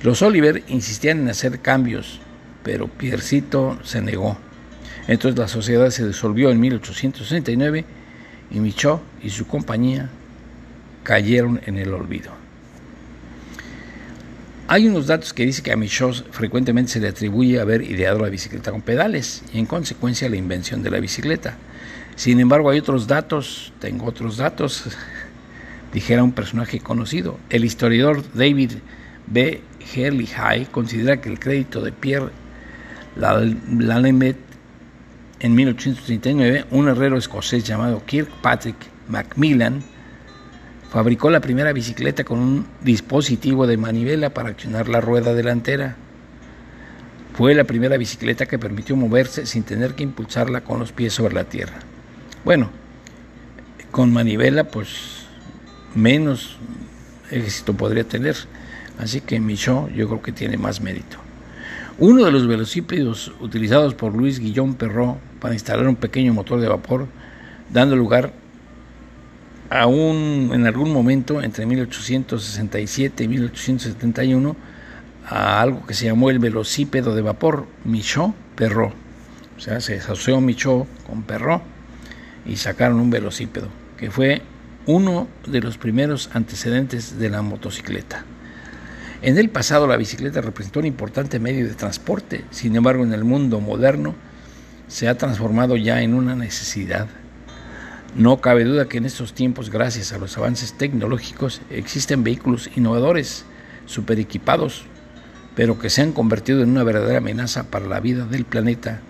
Los 0.01 0.21
Oliver 0.21 0.63
insistían 0.67 1.19
en 1.19 1.29
hacer 1.29 1.59
cambios 1.59 2.21
pero 2.67 2.89
Piercito 2.89 3.79
se 3.83 4.01
negó. 4.01 4.35
Entonces 5.07 5.39
la 5.39 5.47
sociedad 5.47 5.89
se 5.89 6.05
disolvió 6.05 6.51
en 6.51 6.59
1869 6.59 7.85
y 8.51 8.59
Michaud 8.59 8.99
y 9.23 9.29
su 9.29 9.47
compañía 9.47 10.09
cayeron 11.07 11.61
en 11.65 11.77
el 11.77 11.93
olvido. 11.93 12.31
Hay 14.67 14.89
unos 14.89 15.07
datos 15.07 15.31
que 15.31 15.45
dicen 15.45 15.63
que 15.63 15.71
a 15.71 15.77
Michaud 15.77 16.15
frecuentemente 16.31 16.91
se 16.91 16.99
le 16.99 17.07
atribuye 17.07 17.61
haber 17.61 17.81
ideado 17.81 18.19
la 18.19 18.27
bicicleta 18.27 18.71
con 18.71 18.81
pedales 18.81 19.41
y 19.53 19.59
en 19.59 19.65
consecuencia 19.65 20.27
la 20.27 20.35
invención 20.35 20.83
de 20.83 20.91
la 20.91 20.99
bicicleta. 20.99 21.55
Sin 22.17 22.41
embargo, 22.41 22.69
hay 22.69 22.79
otros 22.79 23.07
datos, 23.07 23.71
tengo 23.79 24.05
otros 24.05 24.35
datos, 24.35 24.83
dijera 25.93 26.25
un 26.25 26.33
personaje 26.33 26.81
conocido. 26.81 27.39
El 27.49 27.63
historiador 27.63 28.21
David 28.33 28.71
B. 29.27 29.61
High 29.95 30.65
considera 30.65 31.21
que 31.21 31.29
el 31.29 31.39
crédito 31.39 31.81
de 31.81 31.93
Pierre 31.93 32.31
Lalamet 33.15 34.35
en 35.39 35.55
1839, 35.55 36.65
un 36.71 36.89
herrero 36.89 37.17
escocés 37.17 37.63
llamado 37.63 38.03
Kirkpatrick 38.05 38.75
Macmillan 39.07 39.81
fabricó 40.89 41.29
la 41.29 41.41
primera 41.41 41.73
bicicleta 41.73 42.23
con 42.23 42.39
un 42.39 42.67
dispositivo 42.81 43.67
de 43.67 43.77
manivela 43.77 44.33
para 44.33 44.49
accionar 44.49 44.87
la 44.87 45.01
rueda 45.01 45.33
delantera. 45.33 45.95
Fue 47.33 47.53
la 47.53 47.65
primera 47.65 47.97
bicicleta 47.97 48.45
que 48.45 48.57
permitió 48.57 48.95
moverse 48.95 49.45
sin 49.45 49.63
tener 49.63 49.93
que 49.93 50.03
impulsarla 50.03 50.61
con 50.61 50.79
los 50.79 50.91
pies 50.91 51.13
sobre 51.13 51.35
la 51.35 51.43
tierra. 51.43 51.79
Bueno, 52.43 52.69
con 53.91 54.11
manivela 54.11 54.65
pues 54.65 55.25
menos 55.93 56.57
éxito 57.31 57.73
podría 57.73 58.03
tener. 58.03 58.35
Así 58.99 59.21
que 59.21 59.39
Michaud 59.39 59.89
yo 59.89 60.07
creo 60.07 60.21
que 60.21 60.31
tiene 60.31 60.57
más 60.57 60.81
mérito. 60.81 61.17
Uno 61.99 62.25
de 62.25 62.31
los 62.31 62.47
velocípedos 62.47 63.33
utilizados 63.39 63.93
por 63.93 64.15
Luis 64.15 64.39
Guillón 64.39 64.75
Perrot 64.75 65.17
para 65.39 65.53
instalar 65.53 65.87
un 65.87 65.95
pequeño 65.95 66.33
motor 66.33 66.59
de 66.59 66.67
vapor, 66.67 67.07
dando 67.71 67.95
lugar 67.95 68.33
un, 69.69 70.51
en 70.53 70.65
algún 70.65 70.91
momento 70.91 71.41
entre 71.41 71.65
1867 71.65 73.23
y 73.23 73.27
1871 73.27 74.55
a 75.25 75.61
algo 75.61 75.85
que 75.85 75.93
se 75.93 76.05
llamó 76.05 76.29
el 76.29 76.39
velocípedo 76.39 77.13
de 77.13 77.21
vapor 77.21 77.67
Michaud 77.83 78.31
Perrot. 78.55 78.93
O 79.57 79.59
sea, 79.59 79.81
se 79.81 79.95
asoció 79.95 80.39
Michaud 80.39 80.85
con 81.05 81.23
Perrot 81.23 81.61
y 82.45 82.55
sacaron 82.55 82.99
un 82.99 83.09
velocípedo, 83.09 83.67
que 83.97 84.09
fue 84.09 84.41
uno 84.85 85.27
de 85.45 85.59
los 85.59 85.77
primeros 85.77 86.29
antecedentes 86.33 87.19
de 87.19 87.29
la 87.29 87.41
motocicleta. 87.41 88.23
En 89.21 89.37
el 89.37 89.49
pasado 89.49 89.87
la 89.87 89.97
bicicleta 89.97 90.41
representó 90.41 90.79
un 90.79 90.85
importante 90.85 91.39
medio 91.39 91.67
de 91.67 91.73
transporte, 91.73 92.45
sin 92.51 92.75
embargo 92.75 93.03
en 93.03 93.13
el 93.13 93.25
mundo 93.25 93.59
moderno 93.59 94.15
se 94.87 95.09
ha 95.09 95.17
transformado 95.17 95.75
ya 95.75 96.01
en 96.01 96.13
una 96.13 96.35
necesidad. 96.35 97.07
No 98.15 98.41
cabe 98.41 98.63
duda 98.63 98.87
que 98.87 98.97
en 98.97 99.05
estos 99.05 99.33
tiempos, 99.33 99.69
gracias 99.69 100.11
a 100.11 100.17
los 100.17 100.37
avances 100.37 100.73
tecnológicos, 100.73 101.61
existen 101.69 102.23
vehículos 102.23 102.69
innovadores, 102.75 103.45
super 103.85 104.19
equipados, 104.19 104.85
pero 105.55 105.77
que 105.79 105.89
se 105.89 106.01
han 106.01 106.13
convertido 106.13 106.63
en 106.63 106.69
una 106.69 106.83
verdadera 106.83 107.19
amenaza 107.19 107.69
para 107.69 107.87
la 107.87 107.99
vida 107.99 108.25
del 108.25 108.45
planeta, 108.45 109.01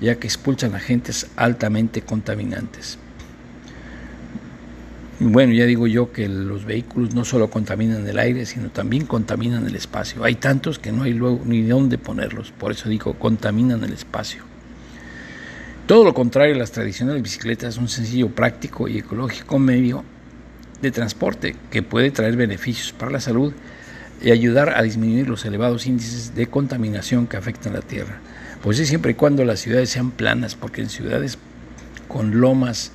ya 0.00 0.16
que 0.16 0.26
expulsan 0.26 0.74
agentes 0.74 1.28
altamente 1.36 2.02
contaminantes. 2.02 2.98
Bueno, 5.20 5.52
ya 5.52 5.64
digo 5.64 5.86
yo 5.86 6.10
que 6.10 6.28
los 6.28 6.64
vehículos 6.64 7.14
no 7.14 7.24
solo 7.24 7.48
contaminan 7.48 8.06
el 8.06 8.18
aire, 8.18 8.46
sino 8.46 8.70
también 8.70 9.06
contaminan 9.06 9.66
el 9.66 9.76
espacio. 9.76 10.24
Hay 10.24 10.34
tantos 10.34 10.78
que 10.78 10.90
no 10.90 11.04
hay 11.04 11.12
luego 11.12 11.40
ni 11.44 11.62
dónde 11.62 11.98
ponerlos, 11.98 12.50
por 12.50 12.72
eso 12.72 12.88
digo, 12.88 13.14
contaminan 13.14 13.84
el 13.84 13.92
espacio. 13.92 14.53
Todo 15.86 16.04
lo 16.04 16.14
contrario, 16.14 16.54
las 16.54 16.72
tradicionales 16.72 17.22
bicicletas 17.22 17.74
son 17.74 17.84
un 17.84 17.88
sencillo, 17.88 18.30
práctico 18.30 18.88
y 18.88 18.98
ecológico 18.98 19.58
medio 19.58 20.04
de 20.80 20.90
transporte 20.90 21.56
que 21.70 21.82
puede 21.82 22.10
traer 22.10 22.36
beneficios 22.36 22.92
para 22.92 23.10
la 23.10 23.20
salud 23.20 23.52
y 24.22 24.30
ayudar 24.30 24.76
a 24.76 24.82
disminuir 24.82 25.28
los 25.28 25.44
elevados 25.44 25.86
índices 25.86 26.34
de 26.34 26.46
contaminación 26.46 27.26
que 27.26 27.36
afectan 27.36 27.74
la 27.74 27.82
tierra. 27.82 28.20
Pues 28.62 28.78
es 28.78 28.88
siempre 28.88 29.12
y 29.12 29.14
cuando 29.14 29.44
las 29.44 29.60
ciudades 29.60 29.90
sean 29.90 30.10
planas, 30.10 30.54
porque 30.54 30.80
en 30.80 30.88
ciudades 30.88 31.36
con 32.08 32.40
lomas, 32.40 32.92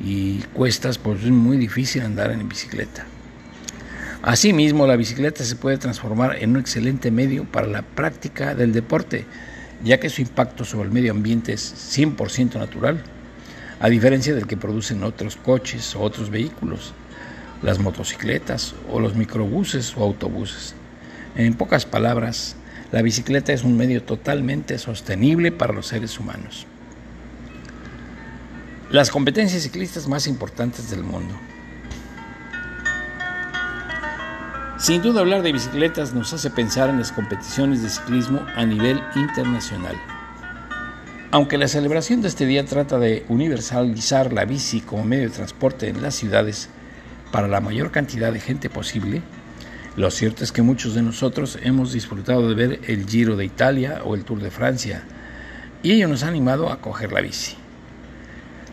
y 0.00 0.38
cuestas, 0.52 0.98
pues 0.98 1.22
es 1.22 1.30
muy 1.30 1.56
difícil 1.56 2.02
andar 2.02 2.30
en 2.32 2.48
bicicleta. 2.48 3.06
Asimismo, 4.22 4.86
la 4.86 4.96
bicicleta 4.96 5.44
se 5.44 5.56
puede 5.56 5.78
transformar 5.78 6.36
en 6.42 6.50
un 6.50 6.56
excelente 6.58 7.10
medio 7.10 7.44
para 7.44 7.66
la 7.66 7.82
práctica 7.82 8.54
del 8.54 8.72
deporte, 8.72 9.26
ya 9.84 10.00
que 10.00 10.08
su 10.08 10.22
impacto 10.22 10.64
sobre 10.64 10.88
el 10.88 10.94
medio 10.94 11.12
ambiente 11.12 11.52
es 11.52 11.96
100% 11.96 12.58
natural, 12.58 13.02
a 13.80 13.88
diferencia 13.88 14.34
del 14.34 14.46
que 14.46 14.56
producen 14.56 15.04
otros 15.04 15.36
coches 15.36 15.94
o 15.94 16.00
otros 16.00 16.30
vehículos, 16.30 16.94
las 17.62 17.78
motocicletas 17.78 18.74
o 18.90 18.98
los 18.98 19.14
microbuses 19.14 19.94
o 19.96 20.02
autobuses. 20.02 20.74
En 21.36 21.54
pocas 21.54 21.84
palabras, 21.84 22.56
la 22.92 23.02
bicicleta 23.02 23.52
es 23.52 23.62
un 23.62 23.76
medio 23.76 24.02
totalmente 24.02 24.78
sostenible 24.78 25.52
para 25.52 25.74
los 25.74 25.88
seres 25.88 26.18
humanos. 26.18 26.66
Las 28.90 29.10
competencias 29.10 29.62
ciclistas 29.62 30.08
más 30.08 30.26
importantes 30.26 30.90
del 30.90 31.02
mundo. 31.02 31.34
Sin 34.84 35.00
duda 35.00 35.20
hablar 35.20 35.40
de 35.42 35.50
bicicletas 35.50 36.12
nos 36.12 36.34
hace 36.34 36.50
pensar 36.50 36.90
en 36.90 36.98
las 36.98 37.10
competiciones 37.10 37.82
de 37.82 37.88
ciclismo 37.88 38.44
a 38.54 38.66
nivel 38.66 39.00
internacional. 39.16 39.96
Aunque 41.30 41.56
la 41.56 41.68
celebración 41.68 42.20
de 42.20 42.28
este 42.28 42.44
día 42.44 42.66
trata 42.66 42.98
de 42.98 43.24
universalizar 43.30 44.34
la 44.34 44.44
bici 44.44 44.82
como 44.82 45.04
medio 45.04 45.30
de 45.30 45.34
transporte 45.34 45.88
en 45.88 46.02
las 46.02 46.16
ciudades 46.16 46.68
para 47.32 47.48
la 47.48 47.62
mayor 47.62 47.92
cantidad 47.92 48.30
de 48.30 48.40
gente 48.40 48.68
posible, 48.68 49.22
lo 49.96 50.10
cierto 50.10 50.44
es 50.44 50.52
que 50.52 50.60
muchos 50.60 50.94
de 50.94 51.00
nosotros 51.00 51.58
hemos 51.62 51.94
disfrutado 51.94 52.46
de 52.46 52.54
ver 52.54 52.80
el 52.86 53.08
Giro 53.08 53.36
de 53.36 53.46
Italia 53.46 54.02
o 54.04 54.14
el 54.14 54.26
Tour 54.26 54.42
de 54.42 54.50
Francia 54.50 55.02
y 55.82 55.92
ello 55.92 56.08
nos 56.08 56.24
ha 56.24 56.28
animado 56.28 56.70
a 56.70 56.82
coger 56.82 57.10
la 57.10 57.22
bici. 57.22 57.56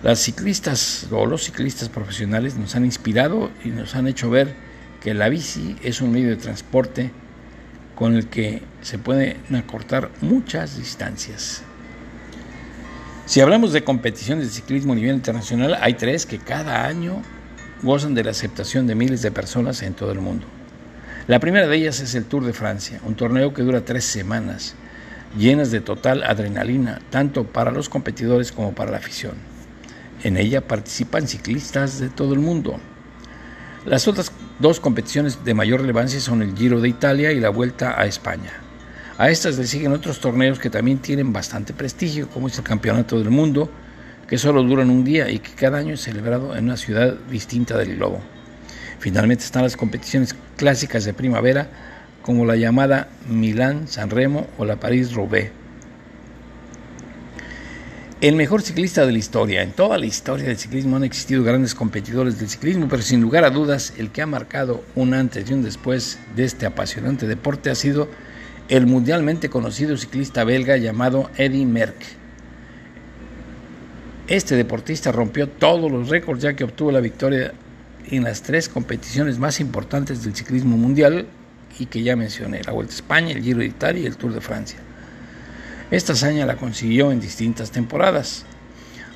Las 0.03 0.20
ciclistas 0.20 1.08
o 1.10 1.25
los 1.25 1.46
ciclistas 1.46 1.88
profesionales 1.88 2.58
nos 2.58 2.75
han 2.75 2.84
inspirado 2.84 3.50
y 3.63 3.70
nos 3.70 3.96
han 3.96 4.10
hecho 4.10 4.30
ver 4.30 4.71
que 5.01 5.13
la 5.13 5.27
bici 5.29 5.75
es 5.84 6.00
un 6.00 6.12
medio 6.12 6.29
de 6.29 6.38
transporte 6.38 7.12
con 7.96 8.15
el 8.15 8.27
que 8.27 8.62
se 8.81 8.98
pueden 8.98 9.38
acortar 9.55 10.10
muchas 10.22 10.77
distancias. 10.77 11.63
Si 13.25 13.41
hablamos 13.41 13.74
de 13.74 13.84
competiciones 13.84 14.46
de 14.46 14.53
ciclismo 14.53 14.93
a 14.93 14.96
nivel 14.96 15.15
internacional, 15.15 15.77
hay 15.81 15.96
tres 15.96 16.25
que 16.25 16.38
cada 16.38 16.86
año 16.86 17.22
gozan 17.81 18.13
de 18.13 18.24
la 18.24 18.31
aceptación 18.31 18.88
de 18.88 18.96
miles 18.96 19.22
de 19.22 19.31
personas 19.31 19.81
en 19.81 19.93
todo 19.93 20.12
el 20.12 20.20
mundo. 20.20 20.46
La 21.27 21.39
primera 21.39 21.67
de 21.67 21.77
ellas 21.77 22.00
es 22.00 22.15
el 22.15 22.25
Tour 22.25 22.46
de 22.46 22.53
Francia, 22.53 23.00
un 23.05 23.15
torneo 23.15 23.53
que 23.53 23.62
dura 23.62 23.86
tres 23.86 24.03
semanas, 24.03 24.75
llenas 25.38 25.72
de 25.72 25.81
total 25.81 26.24
adrenalina, 26.24 27.00
tanto 27.10 27.46
para 27.46 27.72
los 27.72 27.89
competidores 27.89 28.51
como 28.51 28.74
para 28.74 28.91
la 28.91 28.98
afición. 28.98 29.36
En 30.24 30.38
ella 30.38 30.67
participan 30.67 31.27
ciclistas 31.27 32.00
de 32.00 32.10
todo 32.10 32.34
el 32.34 32.39
mundo. 32.39 32.79
Las 33.86 34.08
otras 34.08 34.31
dos 34.62 34.80
competiciones 34.80 35.44
de 35.44 35.56
mayor 35.56 35.82
relevancia 35.82 36.20
son 36.20 36.44
el 36.44 36.56
Giro 36.56 36.80
de 36.80 36.88
Italia 36.88 37.32
y 37.32 37.39
la 37.39 37.50
Vuelta 37.50 38.00
a 38.00 38.06
España. 38.06 38.53
A 39.18 39.30
estas 39.30 39.58
le 39.58 39.65
siguen 39.65 39.91
otros 39.91 40.20
torneos 40.20 40.60
que 40.60 40.70
también 40.70 41.00
tienen 41.00 41.34
bastante 41.34 41.74
prestigio, 41.74 42.30
como 42.30 42.48
es 42.48 42.58
el 42.58 42.63
Campeonato 42.63 43.18
del 43.18 43.32
Mundo, 43.32 43.70
que 44.27 44.38
solo 44.38 44.63
duran 44.63 44.89
un 44.89 45.03
día 45.03 45.30
y 45.30 45.39
que 45.39 45.51
cada 45.53 45.80
año 45.80 45.96
es 45.96 46.01
celebrado 46.01 46.56
en 46.56 46.65
una 46.65 46.77
ciudad 46.77 47.15
distinta 47.30 47.77
del 47.77 47.96
globo. 47.98 48.22
Finalmente 49.00 49.44
están 49.44 49.63
las 49.63 49.75
competiciones 49.75 50.36
clásicas 50.58 51.06
de 51.06 51.13
primavera, 51.13 51.68
como 52.22 52.46
la 52.46 52.56
llamada 52.56 53.10
Milán 53.27 53.88
San 53.88 54.12
Remo 54.12 54.48
o 54.60 54.65
la 54.65 54.75
París 54.75 55.13
Roubaix. 55.13 55.61
El 58.22 58.36
mejor 58.36 58.62
ciclista 58.62 59.04
de 59.04 59.13
la 59.13 59.18
historia. 59.18 59.63
En 59.63 59.72
toda 59.72 59.98
la 59.98 60.06
historia 60.06 60.46
del 60.46 60.58
ciclismo 60.60 60.96
han 60.96 61.04
existido 61.04 61.44
grandes 61.44 61.74
competidores 61.74 62.38
del 62.38 62.50
ciclismo, 62.50 62.88
pero 62.88 63.01
sin 63.01 63.20
lugar 63.20 63.44
a 63.46 63.50
dudas, 63.50 63.96
el 63.98 64.12
que 64.12 64.22
ha 64.22 64.28
marcado 64.28 64.84
un 64.94 65.16
antes 65.16 65.50
y 65.50 65.54
un 65.56 65.63
después 65.63 66.20
de 66.36 66.44
este 66.44 66.68
apasionante 66.68 67.25
deporte 67.25 67.72
ha 67.72 67.75
sido 67.75 68.10
el 68.70 68.86
mundialmente 68.86 69.50
conocido 69.50 69.98
ciclista 69.98 70.44
belga 70.44 70.78
llamado 70.78 71.32
Eddy 71.36 71.66
Merck. 71.66 71.96
Este 74.28 74.56
deportista 74.56 75.12
rompió 75.12 75.50
todos 75.50 75.92
los 75.92 76.10
récords 76.10 76.44
ya 76.44 76.53
que 76.53 76.64
obtuvo 76.64 76.92
la 76.92 77.00
victoria 77.00 77.53
en 78.05 78.24
las 78.24 78.44
tres 78.44 78.70
competiciones 78.70 79.40
más 79.40 79.60
importantes 79.60 80.24
del 80.24 80.36
ciclismo 80.36 80.77
mundial 80.77 81.25
y 81.79 81.88
que 81.88 82.03
ya 82.03 82.16
mencioné, 82.16 82.62
la 82.62 82.72
Vuelta 82.72 82.94
a 82.94 82.96
España, 82.98 83.31
el 83.31 83.42
Giro 83.42 83.62
de 83.62 83.66
Italia 83.66 84.03
y 84.03 84.05
el 84.05 84.16
Tour 84.16 84.31
de 84.31 84.42
Francia. 84.42 84.77
Esta 85.92 86.14
hazaña 86.14 86.46
la 86.46 86.56
consiguió 86.56 87.12
en 87.12 87.20
distintas 87.20 87.72
temporadas. 87.72 88.46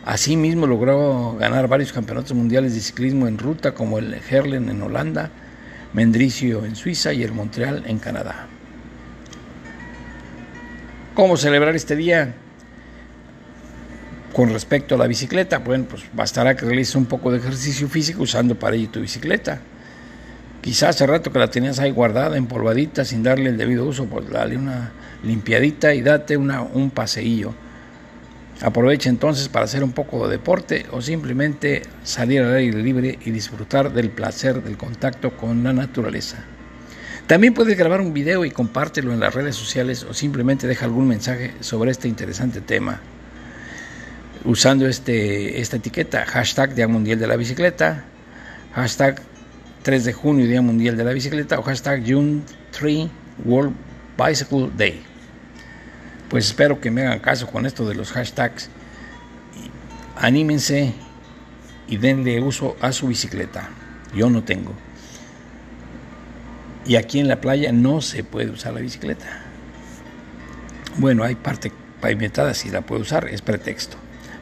Asimismo 0.04 0.68
logró 0.68 1.38
ganar 1.38 1.70
varios 1.70 1.94
campeonatos 1.94 2.34
mundiales 2.34 2.76
de 2.76 2.82
ciclismo 2.82 3.30
en 3.30 3.38
ruta 3.38 3.74
como 3.74 3.98
el 3.98 4.14
Herlen 4.14 4.68
en 4.68 4.82
Holanda, 4.82 5.32
Mendricio 5.94 6.66
en 6.66 6.76
Suiza 6.76 7.14
y 7.14 7.24
el 7.24 7.32
Montreal 7.32 7.86
en 7.88 7.98
Canadá. 8.00 8.48
¿Cómo 11.14 11.38
celebrar 11.38 11.78
este 11.78 11.96
día? 11.96 12.36
Con 14.34 14.50
respecto 14.50 14.96
a 14.96 14.98
la 14.98 15.08
bicicleta, 15.08 15.60
bueno, 15.60 15.86
pues 15.90 16.04
bastará 16.12 16.58
que 16.58 16.66
realices 16.66 16.96
un 16.96 17.06
poco 17.06 17.32
de 17.32 17.38
ejercicio 17.38 17.88
físico 17.88 18.24
usando 18.24 18.60
para 18.60 18.76
ello 18.76 18.90
tu 18.90 19.00
bicicleta. 19.00 19.62
Quizás 20.65 20.95
hace 20.95 21.06
rato 21.06 21.32
que 21.32 21.38
la 21.38 21.51
tenías 21.51 21.78
ahí 21.78 21.91
guardada, 21.91 22.38
empolvadita, 22.38 23.06
sin 23.06 23.21
darle 23.21 23.51
el 23.51 23.58
debido 23.58 23.86
uso, 23.86 24.08
pues 24.08 24.28
dale 24.32 24.58
una 24.58 24.93
limpiadita 25.21 25.93
y 25.93 26.01
date 26.01 26.38
una, 26.38 26.63
un 26.63 26.89
paseillo. 26.89 27.54
Aprovecha 28.63 29.10
entonces 29.10 29.47
para 29.47 29.65
hacer 29.65 29.84
un 29.84 29.91
poco 29.91 30.28
de 30.28 30.38
deporte 30.38 30.88
o 30.89 31.04
simplemente 31.04 31.84
salir 32.01 32.41
al 32.41 32.56
aire 32.56 32.82
libre 32.82 33.19
y 33.23 33.30
disfrutar 33.30 33.93
del 33.93 34.10
placer 34.10 34.63
del 34.63 34.75
contacto 34.75 35.38
con 35.38 35.63
la 35.63 35.71
naturaleza. 35.71 36.43
También 37.28 37.54
puedes 37.54 37.78
grabar 37.78 38.01
un 38.01 38.12
video 38.12 38.43
y 38.43 38.49
compártelo 38.49 39.13
en 39.13 39.19
las 39.19 39.36
redes 39.36 39.56
sociales 39.56 40.04
o 40.04 40.15
simplemente 40.15 40.65
deja 40.65 40.86
algún 40.86 41.08
mensaje 41.08 41.54
sobre 41.60 41.91
este 41.91 42.08
interesante 42.08 42.60
tema 42.60 43.01
usando 44.45 44.88
este, 44.88 45.62
esta 45.62 45.78
etiqueta, 45.78 46.25
hashtag 46.25 46.73
Día 46.73 46.88
Mundial 46.88 47.19
de 47.19 47.28
la 47.28 47.36
Bicicleta, 47.36 48.06
hashtag 48.73 49.21
3 49.86 50.04
de 50.04 50.13
junio 50.13 50.48
Día 50.48 50.63
Mundial 50.63 50.98
de 50.98 51.04
la 51.04 51.12
Bicicleta 51.12 51.60
o 51.60 51.62
hashtag 51.62 52.02
June 52.04 52.41
3 52.71 53.08
World 53.45 53.76
Bicycle 54.17 54.71
Day. 54.76 55.00
Pues 56.28 56.48
espero 56.48 56.82
que 56.82 56.89
me 56.89 57.04
hagan 57.04 57.19
caso 57.19 57.45
con 57.45 57.67
esto 57.67 57.88
de 57.88 57.93
los 57.93 58.12
hashtags. 58.12 58.71
Anímense 60.15 60.91
y 61.88 61.98
denle 61.98 62.41
uso 62.41 62.76
a 62.82 62.91
su 62.93 63.06
bicicleta. 63.06 63.69
Yo 64.15 64.28
no 64.32 64.43
tengo. 64.43 64.74
Y 66.88 66.95
aquí 66.95 67.19
en 67.19 67.28
la 67.28 67.39
playa 67.39 67.71
no 67.71 68.02
se 68.02 68.24
puede 68.24 68.50
usar 68.50 68.74
la 68.74 68.80
bicicleta. 68.80 69.43
Bueno, 70.98 71.24
hay 71.24 71.36
parte 71.36 71.71
pavimentada, 72.02 72.56
si 72.56 72.71
la 72.71 72.82
puedo 72.82 73.04
usar, 73.04 73.28
es 73.28 73.43
pretexto, 73.43 73.98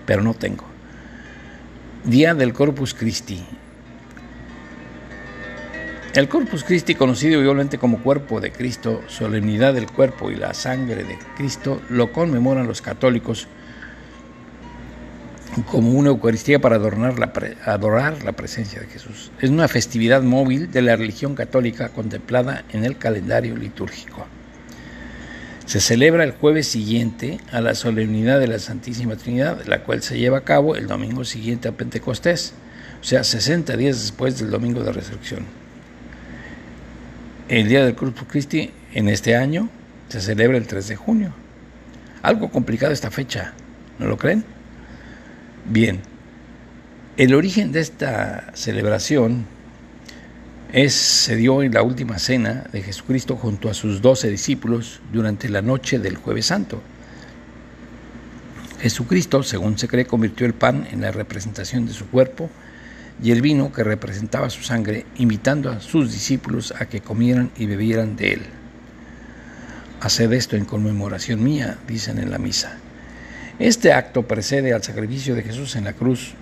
pero 0.05 0.23
no 0.23 0.35
tengo. 0.35 0.63
Día 2.05 2.33
del 2.33 2.53
Corpus 2.53 2.93
Christi. 2.93 3.43
El 6.13 6.29
Corpus 6.29 6.63
Christi, 6.63 6.93
conocido 6.93 7.41
igualmente 7.41 7.79
como 7.79 8.03
Cuerpo 8.03 8.39
de 8.39 8.51
Cristo, 8.51 9.01
solemnidad 9.07 9.73
del 9.73 9.87
cuerpo 9.87 10.29
y 10.29 10.35
la 10.35 10.53
sangre 10.53 11.03
de 11.03 11.17
Cristo, 11.35 11.81
lo 11.89 12.11
conmemoran 12.11 12.67
los 12.67 12.83
católicos 12.83 13.47
como 15.71 15.89
una 15.89 16.09
Eucaristía 16.09 16.61
para 16.61 16.75
adornar 16.75 17.17
la 17.17 17.33
adorar 17.65 18.23
la 18.23 18.33
presencia 18.33 18.79
de 18.79 18.85
Jesús. 18.85 19.31
Es 19.41 19.49
una 19.49 19.67
festividad 19.67 20.21
móvil 20.21 20.69
de 20.69 20.83
la 20.83 20.95
religión 20.95 21.33
católica 21.33 21.89
contemplada 21.89 22.63
en 22.71 22.85
el 22.85 22.99
calendario 22.99 23.55
litúrgico. 23.55 24.27
Se 25.65 25.79
celebra 25.79 26.23
el 26.25 26.33
jueves 26.33 26.67
siguiente 26.67 27.39
a 27.51 27.59
la 27.59 27.73
solemnidad 27.73 28.39
de 28.39 28.49
la 28.49 28.59
Santísima 28.59 29.15
Trinidad, 29.15 29.65
la 29.65 29.81
cual 29.81 30.03
se 30.03 30.19
lleva 30.19 30.37
a 30.37 30.43
cabo 30.43 30.75
el 30.75 30.85
domingo 30.85 31.25
siguiente 31.25 31.69
a 31.69 31.71
Pentecostés, 31.71 32.53
o 33.01 33.03
sea, 33.03 33.23
60 33.23 33.75
días 33.77 33.99
después 33.99 34.37
del 34.37 34.51
domingo 34.51 34.83
de 34.83 34.91
resurrección. 34.91 35.62
El 37.49 37.67
día 37.67 37.83
del 37.83 37.93
Corpus 37.93 38.25
Christi 38.29 38.71
en 38.93 39.09
este 39.09 39.35
año 39.35 39.69
se 40.07 40.21
celebra 40.21 40.57
el 40.57 40.65
3 40.65 40.87
de 40.87 40.95
junio. 40.95 41.33
Algo 42.21 42.49
complicado 42.49 42.93
esta 42.93 43.11
fecha, 43.11 43.53
¿no 43.99 44.07
lo 44.07 44.17
creen? 44.17 44.45
Bien, 45.65 45.99
el 47.17 47.33
origen 47.33 47.73
de 47.73 47.81
esta 47.81 48.49
celebración 48.53 49.45
es, 50.71 50.93
se 50.93 51.35
dio 51.35 51.63
en 51.63 51.73
la 51.73 51.83
última 51.83 52.17
cena 52.17 52.63
de 52.71 52.81
Jesucristo 52.81 53.35
junto 53.35 53.69
a 53.69 53.73
sus 53.73 54.01
doce 54.01 54.29
discípulos 54.29 55.01
durante 55.11 55.49
la 55.49 55.61
noche 55.61 55.99
del 55.99 56.15
jueves 56.15 56.45
santo. 56.45 56.81
Jesucristo, 58.79 59.43
según 59.43 59.77
se 59.77 59.89
cree, 59.89 60.05
convirtió 60.05 60.45
el 60.45 60.53
pan 60.53 60.87
en 60.91 61.01
la 61.01 61.11
representación 61.11 61.85
de 61.85 61.93
su 61.93 62.07
cuerpo 62.07 62.49
y 63.21 63.31
el 63.31 63.41
vino 63.41 63.71
que 63.71 63.83
representaba 63.83 64.49
su 64.49 64.63
sangre, 64.63 65.05
invitando 65.17 65.69
a 65.69 65.79
sus 65.79 66.11
discípulos 66.11 66.73
a 66.79 66.85
que 66.85 67.01
comieran 67.01 67.51
y 67.57 67.65
bebieran 67.65 68.15
de 68.15 68.33
él. 68.33 68.41
Haced 70.01 70.31
esto 70.33 70.55
en 70.55 70.65
conmemoración 70.65 71.43
mía, 71.43 71.77
dicen 71.87 72.17
en 72.17 72.31
la 72.31 72.37
misa. 72.37 72.77
Este 73.59 73.93
acto 73.93 74.27
precede 74.27 74.73
al 74.73 74.83
sacrificio 74.83 75.35
de 75.35 75.43
Jesús 75.43 75.75
en 75.75 75.85
la 75.85 75.93
cruz, 75.93 76.33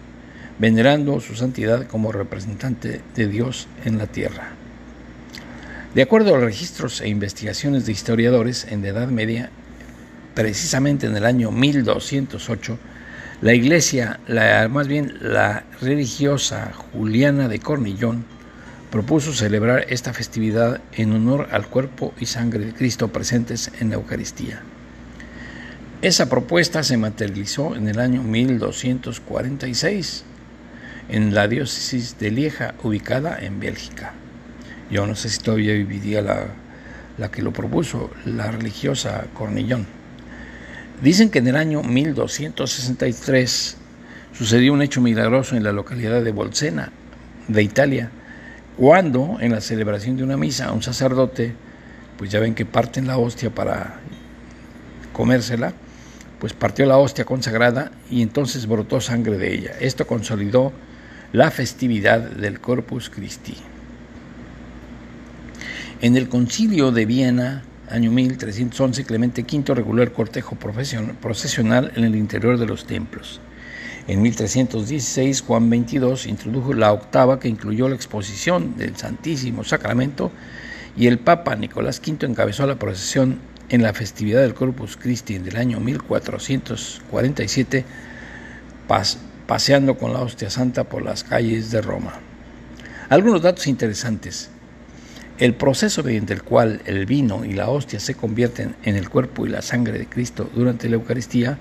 venerando 0.60 1.20
su 1.20 1.36
santidad 1.36 1.86
como 1.88 2.12
representante 2.12 3.02
de 3.16 3.28
Dios 3.28 3.68
en 3.84 3.98
la 3.98 4.08
tierra. 4.08 4.52
De 5.94 6.02
acuerdo 6.02 6.30
a 6.30 6.38
los 6.38 6.46
registros 6.46 7.02
e 7.02 7.10
investigaciones 7.10 7.86
de 7.86 7.92
historiadores, 7.92 8.66
en 8.70 8.82
la 8.82 8.90
Edad 8.90 9.08
Media, 9.10 9.50
precisamente 10.34 11.06
en 11.06 11.18
el 11.18 11.26
año 11.26 11.52
1208, 11.52 12.80
la 13.42 13.56
iglesia, 13.56 14.20
la, 14.28 14.68
más 14.68 14.88
bien 14.88 15.18
la 15.20 15.64
religiosa 15.82 16.72
Juliana 16.74 17.48
de 17.48 17.60
Cornillón, 17.60 18.24
propuso 18.92 19.34
celebrar 19.34 19.86
esta 19.90 20.14
festividad 20.14 20.80
en 20.94 21.14
honor 21.14 21.48
al 21.52 21.66
cuerpo 21.66 22.14
y 22.20 22.28
sangre 22.28 22.66
de 22.66 22.74
Cristo 22.74 23.08
presentes 23.08 23.72
en 23.80 23.90
la 23.90 23.96
Eucaristía. 23.96 24.62
Esa 26.04 26.30
propuesta 26.30 26.84
se 26.84 26.98
materializó 26.98 27.76
en 27.76 27.88
el 27.88 28.00
año 28.00 28.22
1246 28.22 30.24
en 31.10 31.34
la 31.34 31.48
diócesis 31.48 32.20
de 32.20 32.32
Lieja, 32.32 32.76
ubicada 32.84 33.40
en 33.40 33.60
Bélgica. 33.60 34.14
Yo 34.92 35.08
no 35.08 35.16
sé 35.16 35.30
si 35.30 35.40
todavía 35.40 35.74
viviría 35.74 36.22
la, 36.22 36.46
la 37.18 37.32
que 37.32 37.42
lo 37.42 37.54
propuso, 37.54 38.12
la 38.26 38.52
religiosa 38.52 39.26
Cornillón. 39.34 40.01
Dicen 41.02 41.30
que 41.32 41.40
en 41.40 41.48
el 41.48 41.56
año 41.56 41.82
1263 41.82 43.78
sucedió 44.38 44.72
un 44.72 44.84
hecho 44.84 45.02
milagroso 45.02 45.56
en 45.56 45.64
la 45.64 45.72
localidad 45.72 46.22
de 46.22 46.32
Bolsena, 46.32 46.92
de 47.48 47.64
Italia, 47.64 48.12
cuando 48.78 49.38
en 49.42 49.52
la 49.52 49.62
celebración 49.62 50.16
de 50.16 50.24
una 50.24 50.38
misa 50.38 50.72
un 50.72 50.84
sacerdote, 50.84 51.56
pues 52.18 52.30
ya 52.30 52.40
ven 52.40 52.54
que 52.54 52.66
parten 52.66 53.08
la 53.08 53.18
hostia 53.18 53.50
para 53.50 54.00
comérsela, 55.12 55.74
pues 56.40 56.54
partió 56.54 56.86
la 56.86 56.98
hostia 56.98 57.26
consagrada 57.26 57.92
y 58.10 58.22
entonces 58.22 58.68
brotó 58.68 59.02
sangre 59.02 59.40
de 59.40 59.54
ella. 59.54 59.72
Esto 59.80 60.06
consolidó 60.06 60.72
la 61.34 61.50
festividad 61.50 62.20
del 62.20 62.60
Corpus 62.60 63.10
Christi. 63.10 63.56
En 66.02 66.16
el 66.16 66.30
concilio 66.30 66.92
de 66.92 67.06
Viena, 67.06 67.64
año 67.92 68.12
1311, 68.12 69.06
Clemente 69.06 69.44
V 69.44 69.76
reguló 69.76 70.04
el 70.04 70.12
cortejo 70.12 70.56
procesional 70.56 71.92
en 71.96 72.04
el 72.04 72.16
interior 72.16 72.58
de 72.58 72.66
los 72.66 72.86
templos. 72.86 73.40
En 74.08 74.22
1316, 74.22 75.42
Juan 75.42 75.70
XXII 75.70 76.30
introdujo 76.30 76.74
la 76.74 76.92
octava 76.92 77.40
que 77.40 77.48
incluyó 77.48 77.88
la 77.88 77.96
exposición 77.96 78.78
del 78.78 78.96
Santísimo 78.96 79.64
Sacramento 79.64 80.32
y 80.98 81.08
el 81.08 81.20
Papa 81.20 81.56
Nicolás 81.56 82.02
V 82.06 82.26
encabezó 82.26 82.66
la 82.66 82.80
procesión 82.80 83.40
en 83.70 83.84
la 83.84 83.94
festividad 83.94 84.42
del 84.42 84.54
Corpus 84.54 84.98
Christi 84.98 85.38
del 85.38 85.56
año 85.56 85.80
1447, 85.80 87.86
paseando 89.48 89.98
con 89.98 90.14
la 90.14 90.22
hostia 90.22 90.50
santa 90.50 90.84
por 90.84 91.04
las 91.04 91.24
calles 91.24 91.72
de 91.72 91.82
Roma. 91.82 92.14
Algunos 93.08 93.42
datos 93.42 93.68
interesantes. 93.68 94.50
El 95.38 95.56
proceso 95.56 96.04
mediante 96.04 96.34
el 96.34 96.44
cual 96.44 96.82
el 96.86 97.06
vino 97.06 97.46
y 97.46 97.54
la 97.54 97.70
hostia 97.70 98.00
se 98.00 98.14
convierten 98.14 98.76
en 98.84 98.96
el 98.96 99.10
cuerpo 99.10 99.46
y 99.46 99.50
la 99.50 99.62
sangre 99.62 99.98
de 99.98 100.06
Cristo 100.06 100.50
durante 100.54 100.88
la 100.88 100.96
Eucaristía 100.96 101.58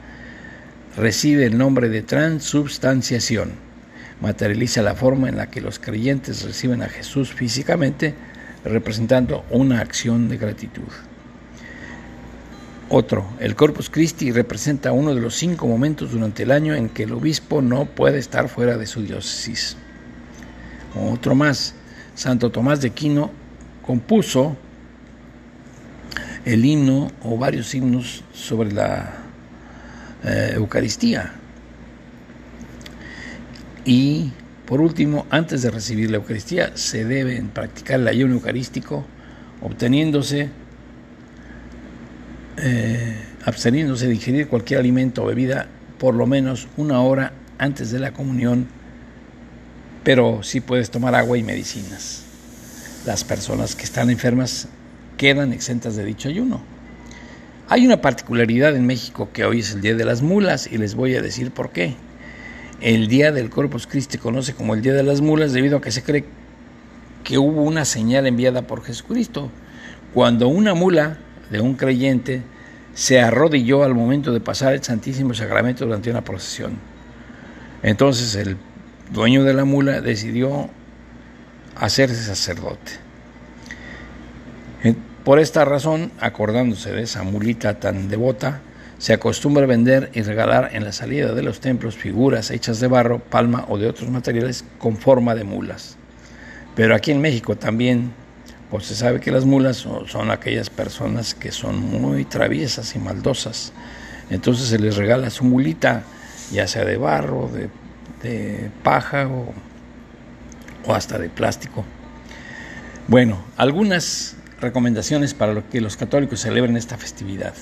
recibe 0.97 1.47
el 1.47 1.57
nombre 1.57 1.89
de 1.89 2.03
transubstanciación. 2.03 3.53
Materializa 4.21 4.83
la 4.83 4.95
forma 4.95 5.29
en 5.29 5.37
la 5.37 5.51
que 5.51 5.63
los 5.63 5.79
creyentes 5.79 6.43
reciben 6.43 6.83
a 6.83 6.89
Jesús 6.89 7.33
físicamente, 7.33 8.15
representando 8.65 9.45
una 9.51 9.81
acción 9.81 10.29
de 10.29 10.37
gratitud. 10.37 10.93
Otro, 12.91 13.25
el 13.39 13.55
Corpus 13.55 13.89
Christi 13.89 14.33
representa 14.33 14.93
uno 14.93 15.15
de 15.15 15.21
los 15.21 15.37
cinco 15.37 15.67
momentos 15.67 16.11
durante 16.11 16.43
el 16.43 16.51
año 16.51 16.75
en 16.75 16.89
que 16.89 17.05
el 17.05 17.13
obispo 17.13 17.63
no 17.63 17.87
puede 17.87 18.19
estar 18.19 18.49
fuera 18.49 18.77
de 18.77 18.87
su 18.87 19.03
diócesis. 19.03 19.77
Otro 20.95 21.37
más, 21.37 21.75
Santo 22.17 22.51
Tomás 22.51 22.81
de 22.81 22.91
Quino 22.91 23.31
compuso 23.91 24.57
el 26.45 26.65
himno 26.65 27.11
o 27.25 27.37
varios 27.37 27.75
himnos 27.75 28.23
sobre 28.33 28.71
la 28.71 29.15
eh, 30.23 30.53
Eucaristía. 30.55 31.33
Y 33.85 34.31
por 34.65 34.81
último, 34.81 35.27
antes 35.29 35.63
de 35.63 35.73
recibir 35.73 36.09
la 36.09 36.19
Eucaristía, 36.19 36.71
se 36.77 37.05
debe 37.05 37.43
practicar 37.53 37.99
el 37.99 38.07
ayuno 38.07 38.35
eucarístico, 38.35 39.05
obteniéndose 39.61 40.51
eh, 42.59 43.17
absteniéndose 43.45 44.07
de 44.07 44.15
ingerir 44.15 44.47
cualquier 44.47 44.79
alimento 44.79 45.25
o 45.25 45.27
bebida 45.27 45.67
por 45.99 46.15
lo 46.15 46.29
menos 46.29 46.69
una 46.77 47.01
hora 47.01 47.33
antes 47.59 47.91
de 47.91 47.99
la 47.99 48.13
comunión, 48.13 48.69
pero 50.05 50.45
sí 50.45 50.61
puedes 50.61 50.93
tomar 50.93 51.17
agua 51.17 51.37
y 51.39 51.43
medicinas. 51.43 52.30
Las 53.07 53.25
personas 53.25 53.77
que 53.77 53.85
están 53.85 54.11
enfermas 54.11 54.69
quedan 55.17 55.55
exentas 55.55 55.97
de 55.97 56.05
dicho 56.05 56.29
ayuno. 56.29 56.61
Hay 57.69 57.87
una 57.87 58.03
particularidad 58.03 58.77
en 58.77 58.85
México 58.85 59.31
que 59.33 59.47
hoy 59.47 59.61
es 59.61 59.73
el 59.73 59.81
Día 59.81 59.95
de 59.95 60.05
las 60.05 60.21
Mulas 60.21 60.69
y 60.71 60.77
les 60.77 60.95
voy 60.95 61.15
a 61.15 61.23
decir 61.23 61.51
por 61.51 61.71
qué. 61.71 61.95
El 62.83 63.09
Día 63.09 63.33
del 63.33 63.49
Corpus 63.49 63.87
Christi 63.87 64.19
conoce 64.19 64.53
como 64.53 64.75
el 64.75 64.83
Día 64.83 64.93
de 64.93 65.03
las 65.03 65.23
Mulas 65.23 65.55
debido 65.55 65.79
a 65.79 65.81
que 65.81 65.93
se 65.93 66.03
cree 66.03 66.27
que 67.25 67.39
hubo 67.39 67.63
una 67.63 67.87
señal 67.87 68.27
enviada 68.27 68.63
por 68.63 68.83
Jesucristo. 68.83 69.51
Cuando 70.13 70.49
una 70.49 70.75
mula 70.75 71.17
de 71.51 71.61
un 71.61 71.77
creyente 71.77 72.43
se 72.93 73.21
arrodilló 73.21 73.83
al 73.83 73.95
momento 73.95 74.31
de 74.31 74.41
pasar 74.41 74.75
el 74.75 74.83
Santísimo 74.83 75.33
Sacramento 75.33 75.87
durante 75.87 76.11
una 76.11 76.23
procesión. 76.23 76.73
Entonces 77.83 78.35
el 78.35 78.59
dueño 79.11 79.43
de 79.43 79.55
la 79.55 79.65
mula 79.65 80.03
decidió 80.03 80.69
hacerse 81.81 82.23
sacerdote. 82.23 82.93
Por 85.25 85.39
esta 85.39 85.65
razón, 85.65 86.13
acordándose 86.19 86.93
de 86.93 87.03
esa 87.03 87.23
mulita 87.25 87.79
tan 87.79 88.09
devota, 88.09 88.61
se 88.99 89.13
acostumbra 89.13 89.67
vender 89.67 90.11
y 90.15 90.23
regalar 90.23 90.71
en 90.73 90.85
la 90.85 90.93
salida 90.93 91.35
de 91.35 91.43
los 91.43 91.61
templos 91.61 91.97
figuras 91.97 92.51
hechas 92.51 92.81
de 92.81 92.87
barro, 92.87 93.19
palma 93.19 93.65
o 93.69 93.79
de 93.79 93.89
otros 93.89 94.11
materiales 94.11 94.65
con 94.79 94.97
forma 94.97 95.35
de 95.35 95.45
mulas. 95.45 95.97
Pero 96.75 96.95
aquí 96.95 97.11
en 97.11 97.21
México 97.21 97.57
también 97.57 98.13
pues 98.71 98.87
se 98.87 98.95
sabe 98.95 99.21
que 99.21 99.31
las 99.33 99.45
mulas 99.45 99.77
son, 99.77 100.31
aquellas 100.31 100.71
personas 100.71 101.35
que 101.35 101.51
son 101.51 101.81
muy 101.81 102.25
traviesas 102.25 102.95
y 102.95 102.99
maldosas. 102.99 103.73
Entonces 104.31 104.69
se 104.69 104.79
les 104.79 104.97
regala 104.97 105.29
su 105.31 105.45
mulita, 105.45 106.05
ya 106.53 106.69
sea 106.69 106.85
de 106.85 106.97
barro, 106.97 107.51
de, 108.23 108.71
paja 108.85 109.27
o, 109.27 109.53
o, 110.87 110.95
hasta 110.95 111.19
de 111.19 111.29
plástico. 111.29 111.85
Bueno, 113.09 113.43
algunas 113.57 114.37
recomendaciones 114.61 115.35
para 115.35 115.63
que 115.63 115.81
los 115.81 115.97
católicos 115.97 116.41
celebren 116.41 116.77
esta 116.77 116.97
festividad. 116.97 117.55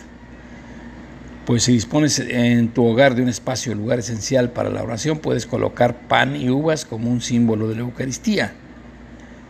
Pues 1.47 1.63
si 1.63 1.73
dispones 1.73 2.19
en 2.19 2.69
tu 2.69 2.85
hogar 2.85 3.15
de 3.15 3.23
un 3.23 3.29
espacio, 3.29 3.75
lugar 3.75 4.01
esencial 4.01 4.51
para 4.51 4.69
la 4.69 4.83
oración, 4.83 5.19
puedes 5.19 5.47
colocar 5.47 6.09
pan 6.09 6.37
y 6.37 6.51
uvas 6.51 6.85
como 6.85 7.11
un 7.11 7.23
símbolo 7.23 7.69
de 7.69 7.77
la 7.77 7.81
Eucaristía 7.81 8.53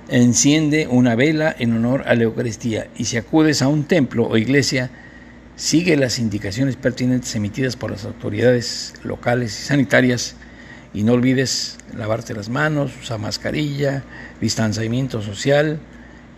enciende 0.09 0.89
una 0.91 1.15
vela 1.15 1.55
en 1.59 1.75
honor 1.75 2.05
a 2.07 2.15
la 2.15 2.25
Eucaristía 2.25 2.89
y 2.97 3.05
si 3.05 3.17
acudes 3.17 3.63
a 3.63 3.69
un 3.69 3.85
templo 3.85 4.27
o 4.27 4.37
iglesia, 4.37 4.91
sigue 5.57 5.97
las 5.97 6.19
indicaciones 6.19 6.77
pertinentes 6.77 7.35
emitidas 7.37 7.77
por 7.77 7.91
las 7.91 8.05
autoridades 8.05 8.95
locales 9.05 9.59
y 9.59 9.65
sanitarias 9.65 10.37
y 10.95 11.03
no 11.03 11.13
olvides 11.13 11.79
lavarte 11.97 12.35
las 12.35 12.49
manos, 12.49 12.93
usar 13.01 13.19
mascarilla, 13.19 14.05
distanciamiento 14.41 15.23
social 15.23 15.79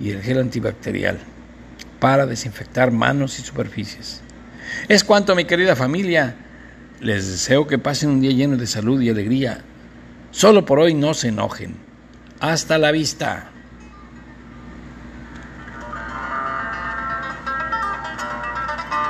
y 0.01 0.11
el 0.11 0.23
gel 0.23 0.39
antibacterial 0.39 1.19
para 2.01 2.27
desinfectar 2.27 2.91
manos 2.91 3.39
y 3.39 3.43
superficies. 3.43 4.23
Es 4.89 5.05
cuanto, 5.05 5.35
mi 5.35 5.45
querida 5.45 5.77
familia. 5.77 6.37
Les 7.01 7.27
deseo 7.29 7.67
que 7.67 7.79
pasen 7.79 8.11
un 8.11 8.21
día 8.21 8.33
lleno 8.33 8.57
de 8.57 8.67
salud 8.67 9.01
y 9.01 9.09
alegría. 9.09 9.63
Solo 10.31 10.65
por 10.65 10.79
hoy 10.79 10.95
no 10.95 11.15
se 11.15 11.29
enojen. 11.29 11.77
Hasta 12.41 12.79
la 12.79 12.91
vista. 12.93 13.50